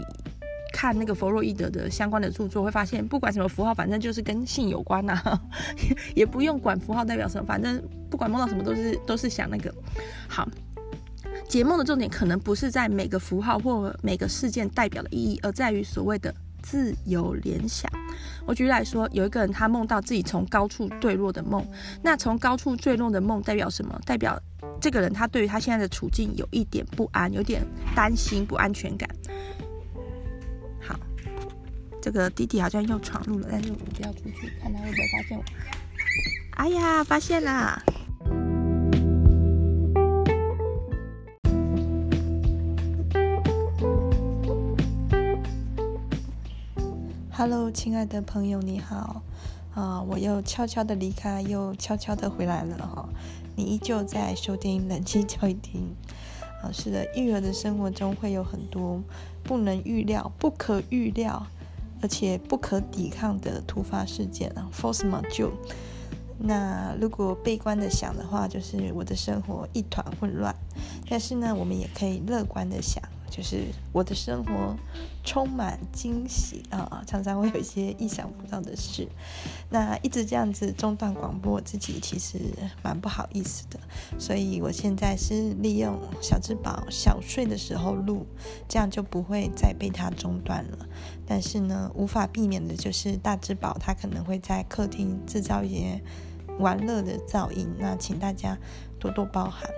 [0.74, 5.20] 看那个弗洛伊德的相关的著作，会发现不管什么符号，反正就是跟性有关呐，
[6.14, 9.74] 也不用管符号代表什么，反正不管梦到什么都是都是想那个。
[10.28, 10.48] 好，
[11.48, 16.34] 解梦的重点可能不是在每个符号或每个事件代表的意义，而在于所谓的
[16.70, 17.90] 自由联想。
[18.46, 21.66] 我举例来说，有一个人他梦到自己从高处坠落的梦，
[22.02, 23.98] 那从高处坠落的梦代表什么？
[24.06, 24.38] 代表
[24.82, 27.66] 这个人他对于他现在的处境有一点不安，有点
[27.96, 29.10] 担心、不安全感。
[30.82, 31.00] 好，
[32.02, 35.44] 这个弟弟好像又闯入了，但是我不要出去，看他会不会发现我。
[36.52, 37.82] 哎呀，发现了！
[47.40, 49.22] Hello，亲爱的朋友，你好。
[49.76, 53.08] 啊，我又悄悄的离开，又悄悄的回来了哈。
[53.56, 55.96] 你依旧在收听冷气教育厅。
[56.64, 59.00] 啊，是的，育儿的生活中会有很多
[59.44, 61.46] 不能预料、不可预料，
[62.02, 65.52] 而且不可抵抗的突发事件啊，force majeure。
[66.40, 70.56] 那如果悲观的想的话，就是我的生活一团混乱。
[71.08, 73.00] 但是呢，我们也可以乐观的想。
[73.30, 74.76] 就是我的生活
[75.24, 79.08] 充满惊喜啊，常常会有一些意想不到的事。
[79.70, 82.40] 那一直这样子中断广播，我自己其实
[82.82, 83.80] 蛮不好意思的。
[84.18, 88.26] 所以我现在是利用小智宝小睡的时候录，
[88.68, 90.88] 这样就不会再被它中断了。
[91.26, 96.02] 但是呢，无法避免的就是大智宝它可能会在客厅制造一些
[96.60, 98.58] 玩乐的噪音，那请大家
[99.00, 99.70] 多多包涵。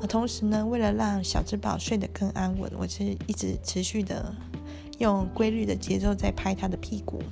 [0.00, 4.34] 而同时呢，为了让小智宝睡得更安稳，我是一直持续的
[4.98, 7.22] 用规律的节奏在拍他的屁股。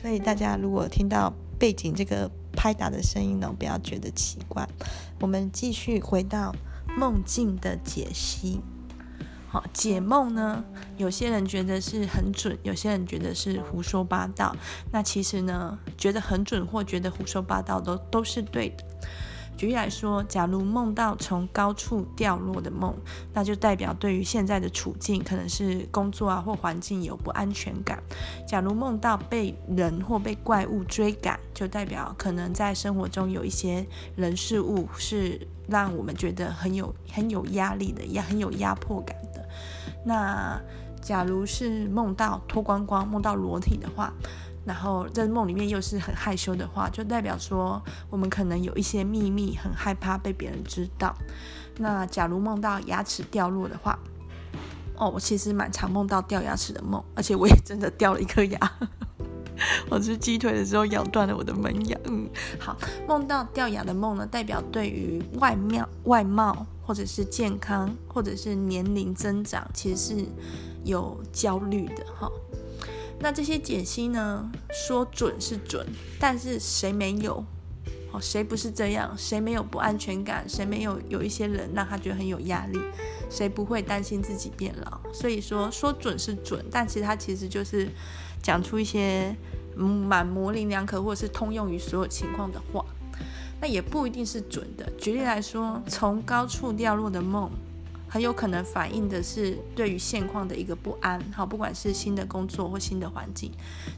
[0.00, 4.68] 所以大家如果听到背景这个拍打的声音呢，不要觉得奇怪。
[5.20, 6.54] 我们继续回到
[6.98, 8.60] 梦境的解析。
[9.52, 10.64] 好，解梦呢，
[10.96, 14.56] 有些人觉得是很准，有些人觉得是胡说八道。
[14.90, 18.84] 那其实呢，觉得很准或觉得胡说八道都都是对的。
[19.54, 22.96] 举例来说，假如梦到从高处掉落的梦，
[23.34, 28.02] 那就代表对于现在的处境，可能是工作啊或环境有不安全感。
[28.48, 33.86] 假如梦到被人或被怪物追赶，就代表可能在生活中有一些
[34.16, 39.14] 人事物是让我们觉得很有很有压力的，也很有压迫感。
[40.04, 40.60] 那
[41.00, 44.12] 假如是梦到脱光光，梦到裸体的话，
[44.64, 51.14] 然后在梦里面又是很害羞的话，就代表说我们可能有一些秘密，很害怕被别人知道。
[51.78, 53.98] 那假如梦到牙齿掉落的话，
[54.96, 58.72] 哦，我其实蛮常梦到掉牙齿的梦，而且我也真的掉了一颗牙。
[59.88, 61.98] 我是鸡腿的时候咬断了我的门牙。
[62.04, 70.26] 嗯，好，梦到掉牙的梦呢，代表对于外貌、外貌或者是健康或者是年龄增长，其实是
[70.84, 72.30] 有焦虑的哈。
[73.20, 75.86] 那这些解析呢，说准是准，
[76.18, 77.44] 但是谁没有？
[78.10, 79.14] 哦，谁不是这样？
[79.16, 80.44] 谁没有不安全感？
[80.46, 82.78] 谁没有有一些人让他觉得很有压力？
[83.30, 85.00] 谁不会担心自己变老？
[85.14, 87.88] 所以说说准是准，但其实他其实就是
[88.42, 89.34] 讲出一些
[89.76, 92.84] 蛮模棱两可或者是通用于所有情况的话，
[93.60, 94.84] 那也不一定是准的。
[94.98, 97.50] 举例来说，从高处掉落的梦。
[98.12, 103.50] 很有可能反映的是对于现况的一个不安，好，不管是新的工作或新的环境，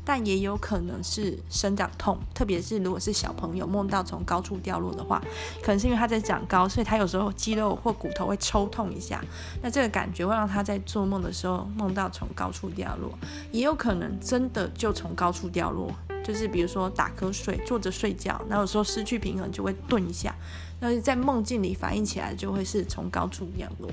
[0.05, 5.21] 但也有可能是生长痛，特别是如果是小朋友梦到从高处掉落的话，
[5.61, 9.21] 可能是因为他在长高，所以他有时候肌肉或骨头会抽痛一下，
[9.61, 13.13] 那这个感觉会让他在做梦的时候梦到从高处掉落，
[13.51, 15.93] 也有可能真的就从高处掉落，
[16.23, 20.33] 就是比如说打瞌睡、坐着睡觉，然后有时候失去平衡就会顿一下。
[20.81, 23.91] 那在梦境里反映起来，就会是从高处掉落。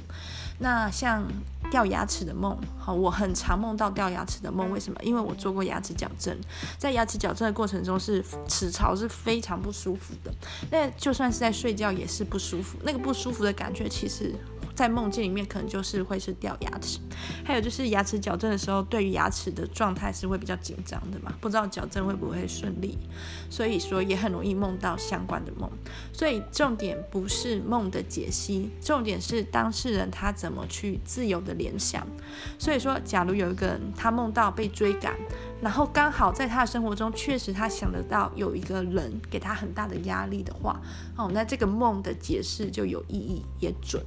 [0.60, 1.26] 那像
[1.72, 4.72] 掉牙齿的梦，好，我很常梦到掉牙齿的梦。
[4.72, 5.00] 为什么？
[5.04, 6.38] 因为我做过牙齿矫正，
[6.78, 10.34] 在牙齿矫正的过程中，是齿槽是非常不舒服的。
[10.70, 12.78] 那就算是在睡觉，也是不舒服。
[12.84, 14.36] 那个不舒服的感觉，其实。
[14.76, 17.00] 在梦境里面，可能就是会是掉牙齿，
[17.44, 22.98] 还有就是牙齿矫正的时候，对于牙齿的状态是会比较紧张的嘛，不知道矫正会不会顺利，
[23.50, 25.70] 所以说也很容易梦到相关的梦。
[26.14, 32.06] 所以重点不是梦的解析，重点是当事人他怎么去自由的联想。
[32.58, 35.16] 所以说，假如有一个人他梦到被追赶，
[35.62, 40.82] 然后刚好在他的生活中确实他想得到有一个人给他很大的压力的话，
[41.18, 44.04] 哦，那这个梦的解释就有意义也准。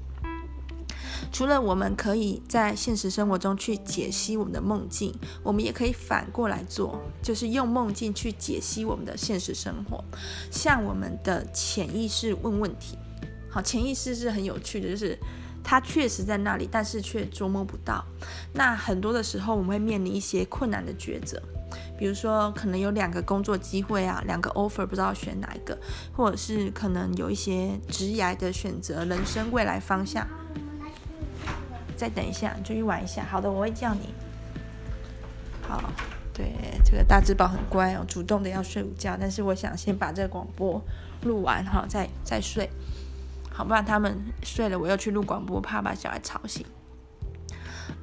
[1.35, 5.13] 除了我们可以在现实生活中去解析我们的梦境，
[5.43, 10.05] 我们也可以反过来做，就是用梦境去解析我们的现实生活，
[10.49, 12.97] 向我们的潜意识问问题。
[13.51, 15.19] 好，潜意识是很有趣的，就是
[15.65, 18.05] 它确实在那里，但是却捉摸不到。
[18.53, 21.43] 那很多的时候，我们会面临一些困难的抉择，
[21.99, 25.77] 比如说可能有两个工作机会啊，两个 offer 不知道选哪一个，
[26.17, 30.25] 或者是可能有一些职业的选择，人生未来方向。
[31.97, 33.25] 再等一下，你出去玩一下。
[33.25, 34.15] 好的，我会叫你。
[35.63, 35.83] 好，
[36.33, 36.53] 对，
[36.85, 39.17] 这个大智宝很乖哦，主动的要睡午觉。
[39.19, 40.83] 但是我想先把这个广播
[41.23, 42.69] 录完哈，再再睡。
[43.51, 46.67] 好，不然他们睡了，我又去录广播，怕把小孩吵醒。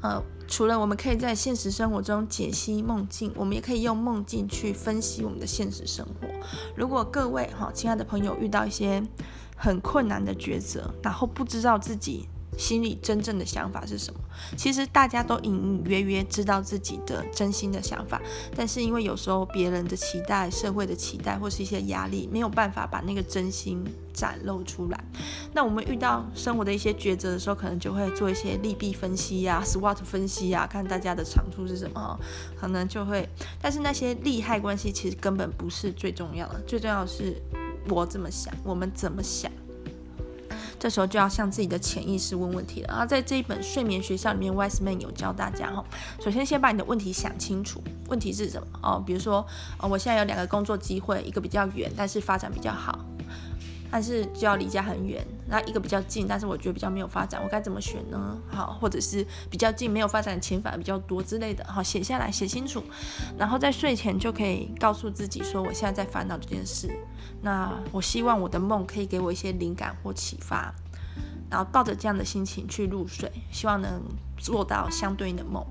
[0.02, 6.28] 呃，除了我们可以在现实生活中解析梦境，我们也可以用梦境去分析我们的现实生活。
[6.76, 9.04] 如果各位哈，亲爱的朋友遇到一些
[9.56, 12.28] 很困难的抉择，然后不知道自己。
[12.62, 14.20] 心里真正的想法是什么。
[14.56, 18.22] 其实大家都隐隐约约知道自己的真心的想法，
[18.56, 23.84] 但是因为有时候别人的期待、社会的期待或是一些压力，没有办法把那个真心
[24.14, 25.04] 展露出来。
[25.54, 32.20] 那我们遇到生活的一些抉择的时候，可能就会做一些利弊分析呀、啊、SWOT 分析呀、啊，看大家的长处是什么，
[32.60, 33.28] 可能就会。
[33.60, 37.36] 但是那些利害关系其实根本不是最重要的，最重要的是
[37.90, 39.52] 我怎么想，我们怎么想。
[40.82, 42.88] 这时候就要向自己的潜意识问问题了。
[42.88, 45.86] 然后在这一本睡眠学校里面，Wiseman 有教大家哈，
[46.20, 47.80] 首先先把你的问题想清楚，
[48.10, 49.04] 问题是什么哦？
[49.06, 49.46] 比如说，
[49.78, 52.98] 哦，我现在有两个工作机会，一个比较远，但是发展比较好。
[53.94, 58.38] 但是就要离家很远，那一个比较近，但是我觉得比较没有发展，我该怎么选呢？
[58.48, 62.82] 好，或者是比较近没有发展，钱反而比较多之类的，好，写下来，写清楚，
[63.38, 66.90] 然后在睡前就可以告诉自己说，我现在在烦恼这件事，
[67.42, 70.74] 那我希望我的梦可以给我一些灵感或启发。
[71.50, 74.02] 然后抱着这样的心情去入睡，希望能
[74.38, 75.62] 做到相对应的梦。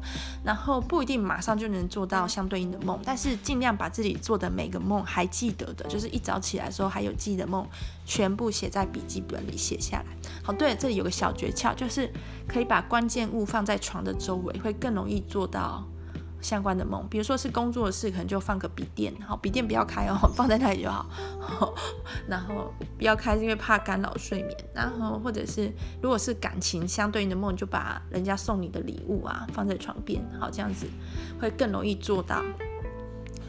[0.45, 7.67] 然后不一定马上就能做到相对应的梦，但是尽量把自己做的每个梦还记得的，就是一早起来的时候还有记得梦，
[8.05, 10.05] 全部写在笔记本里写下来。
[10.43, 12.13] 好，对，这里有个小诀窍，就是
[12.47, 15.83] 可以把关键物放在床的周围，会更容易做到。
[16.41, 21.07] 相关的梦，比如说是工作的事，可能就放个笔电，好，笔电不要开哦， 放在那里就好。
[22.29, 24.57] 然后不要开，因为怕干扰睡眠。
[24.75, 25.73] 然后或者是
[26.03, 30.87] 如果是感情相对应的梦，就把人家送你的礼物啊放在床边，好，这样子
[31.41, 32.43] 会更容易做到。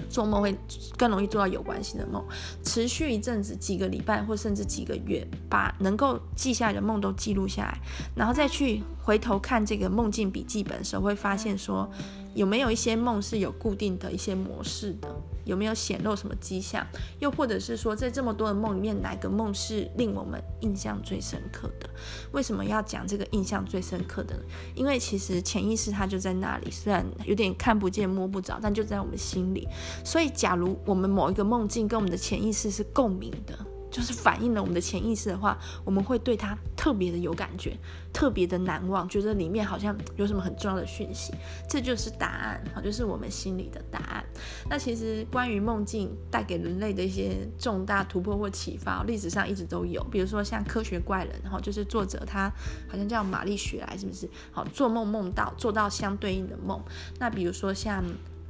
[0.09, 0.53] 做梦会
[0.97, 2.21] 更容易做到有关系的梦，
[2.65, 7.79] 持续一阵子，几个礼拜或甚至几个月，把能够记下来的梦都记录下来，
[8.13, 11.89] 然后再去回头看这个梦境笔记本的时候，会发现说
[12.33, 15.07] 有没有一些梦是有固定的一些模式的。
[15.43, 16.85] 有没有显露什么迹象？
[17.19, 21.89] 又或者是说，在这么多的梦里面，哪个梦是令我们印象最深刻的？
[22.31, 24.43] 为什么要讲这个印象最深刻的呢？
[24.75, 29.67] 因为其实潜意识它就在那里，虽然有点看不见摸不着，但就在我们心里。
[30.05, 33.57] 所以，假如我们某一个梦境跟我们的潜意识是共鸣的。
[33.91, 37.77] 就是反映了我们的潜意识的话，我们会对它特别的有感觉，
[38.13, 41.33] 特别的难忘，觉得里面好像有什么很重要的讯息，
[41.69, 44.23] 这就是答案，好，就是我们心里的答案。
[44.69, 52.49] 那其实关于梦境带给人类的一些重大突破或启发，历史上一直都有，比如说像科学怪人，然后就是作者他
[52.87, 54.29] 好像叫玛丽雪莱，是不是？
[54.51, 56.81] 好，做梦梦到做到相对应的梦。
[57.19, 58.01] 那比如说像。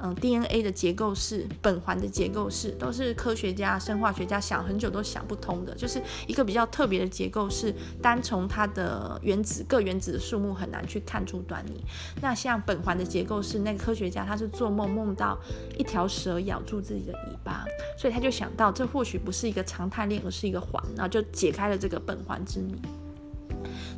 [0.04, 7.72] 嗯，DNA 的结构式，苯环的结构式，都是科学家、生化学家想很久都想不通的，就是一个比较特别的结构式，
[8.02, 11.84] 单从它的原子各原子的数目很难去看出端倪。
[12.20, 15.38] 那像苯环的结构式，那个科学家他是做梦梦到
[15.78, 17.64] 一条蛇咬住自己的尾巴，
[17.96, 22.74] 所以他就想到这或许不是一个长态链，而是一个环，然后就解开了这个苯环之谜。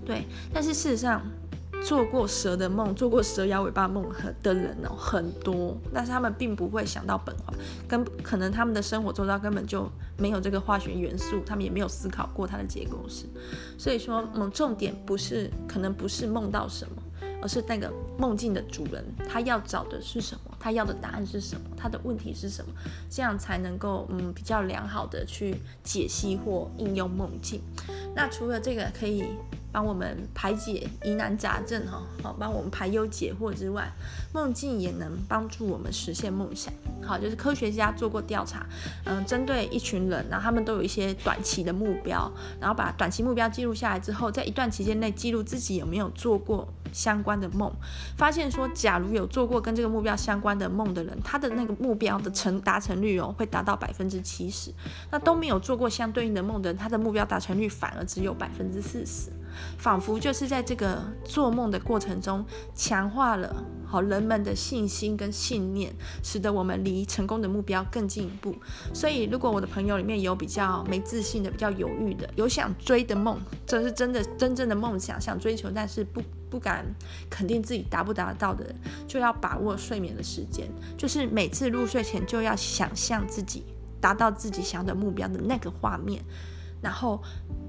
[0.04, 1.22] 对，但是事实上。
[1.84, 4.10] 做过蛇的梦，做过蛇咬尾巴梦
[4.42, 7.54] 的人哦很多，但是他们并不会想到苯环，
[7.86, 13.26] 跟可能他们的生活周遭根本就没有这个化学元素，他们也没有思考过它的结构式。
[13.76, 17.02] 所以说，梦，重点不是可能不是梦到什么，
[17.42, 22.72] 而是那个梦境的主人他要找的是什么，他要的答案是什么，他的问题是什么，
[23.10, 27.60] 这样才能够嗯比较良好的去解析或应用梦境。
[28.14, 29.26] 那除了这个可以。
[29.74, 33.92] 帮我们排解疑难杂症，哈，好，帮我们排忧解惑之外，
[34.32, 36.72] 梦境也能帮助我们实现梦想。
[37.02, 38.64] 好，就是科学家做过调查，
[39.04, 47.68] 嗯，针对一群人，然后他们都有一些短期的目标，然后把短期目标记录下来之后，在一段期间内记录自己有没有做过相关的梦，
[48.16, 54.72] 发现说，假如有做过跟这个目标相关的梦的人，他的那个目标的成达成率哦，会达到百分之七十。
[55.10, 59.32] 那都没有做过相对应的梦的人，他的目标达成率反而只有百分之四十。
[59.78, 62.44] 仿佛就是在这个做梦的过程中，
[62.74, 68.54] 强化了好人们的信心跟信念，使得我们离成功的目标更进一步。
[68.92, 76.84] 所以，如果我的朋友里面有比较没自信的、比较犹豫的、有想追的梦，这是真的真正的梦想，想追求但是不不敢
[77.30, 78.74] 肯定自己达不达到的，
[79.06, 83.64] 就要把握睡眠的时间，就是每次入睡前就要想象自己
[84.00, 86.22] 达到自己想要的目标的那个画面。
[86.82, 87.18] 然后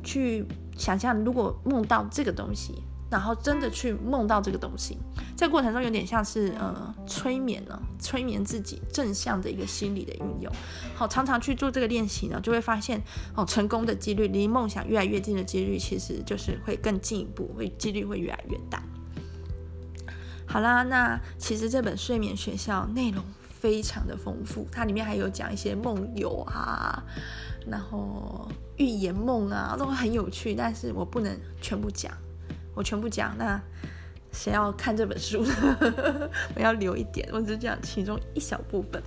[0.04, 0.46] 去
[0.78, 4.98] 想象，如果梦到这个东西，然后真的去梦到这个东西，
[5.38, 10.52] 这个过程中有点像是呃催眠呢，催眠自己正向的一个心理的运用。
[10.96, 13.02] 好，常常去做这个练习呢，就会发现
[13.36, 18.84] 哦，成功的几率离梦想越来越近的几率，其实就是会更进一步，会几率会越来越大。
[20.48, 23.24] 好啦，那其实这本睡眠学校内容
[23.66, 27.04] 非常的丰富，它里面还有讲一些梦游啊。
[27.66, 28.48] 然后
[28.78, 32.14] 预言梦啊，都很有趣，但是我不能全部讲，
[32.76, 33.60] 我全部讲，那
[34.32, 35.44] 谁要看这本书？
[36.56, 39.02] 我要留一点，我只讲其中一小部分。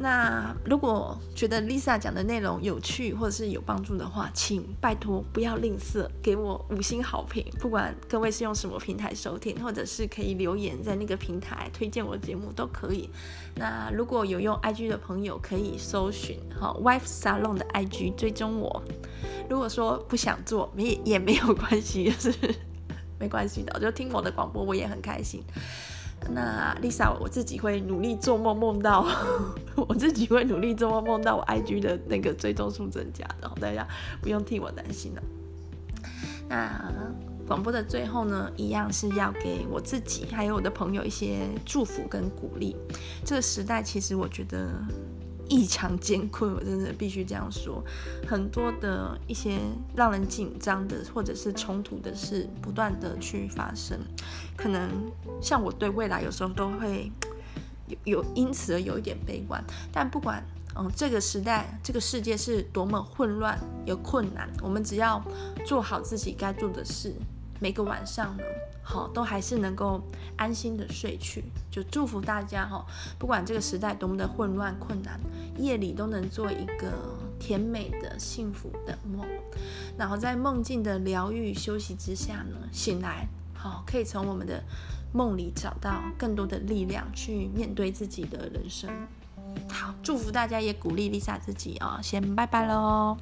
[0.00, 7.44] 那如果觉得 Lisa 讲的内容有趣或者是有帮助的话，请拜托不要吝啬给我五星好评。
[7.58, 13.10] 不管各位是用什么平台收听，或者是可以留言在那个平台推荐我的节目都可以。
[13.56, 18.82] 那如果有用 IG 的朋友，可以搜寻好 Wife Salon 的 IG 追踪我。
[19.50, 22.54] 如果说不想做，也也没有关系，就是
[23.18, 25.42] 没关系的，就听我的广播，我也很开心。
[26.30, 29.06] 那 Lisa，我自己会努力做梦，梦到
[29.76, 33.86] 我自己会努力做梦，梦到我 IG 的那个追踪数增加然后，大家
[34.20, 35.22] 不用替我担心了。
[36.48, 36.92] 那
[37.46, 42.76] 广播的最后呢，一样是要给我自己还有我的朋友一些祝福跟鼓励。
[43.24, 44.70] 这个时代，其实我觉得。
[45.48, 47.82] 异常艰困，我真的必须这样说。
[48.26, 49.58] 很多的一些
[49.96, 53.98] 让人紧张的或者是冲突的事，不断的去发生。
[54.56, 57.10] 可能像我对未来有时候都会
[57.88, 59.62] 有有因此而有一点悲观。
[59.90, 60.44] 但不管
[60.76, 65.22] 嗯这个时代这个世界是多么混乱有困难，我们只要
[65.66, 67.14] 做好自己该做的事，
[67.58, 68.42] 每个晚上呢。
[68.90, 70.00] 好，都还是能够
[70.34, 72.86] 安心的睡去，就祝福大家哈，
[73.18, 75.20] 不管这个时代多么的混乱困难，
[75.58, 76.90] 夜里都能做一个
[77.38, 79.26] 甜美的幸福的梦，
[79.98, 84.64] 然后在梦境的疗愈休息之下呢，醒来，好，可以从我们的
[85.12, 88.90] 梦里找到更多的力量去面对自己的人生。
[89.68, 93.18] 好，祝福大家，也鼓励 Lisa 自己啊，先拜拜喽。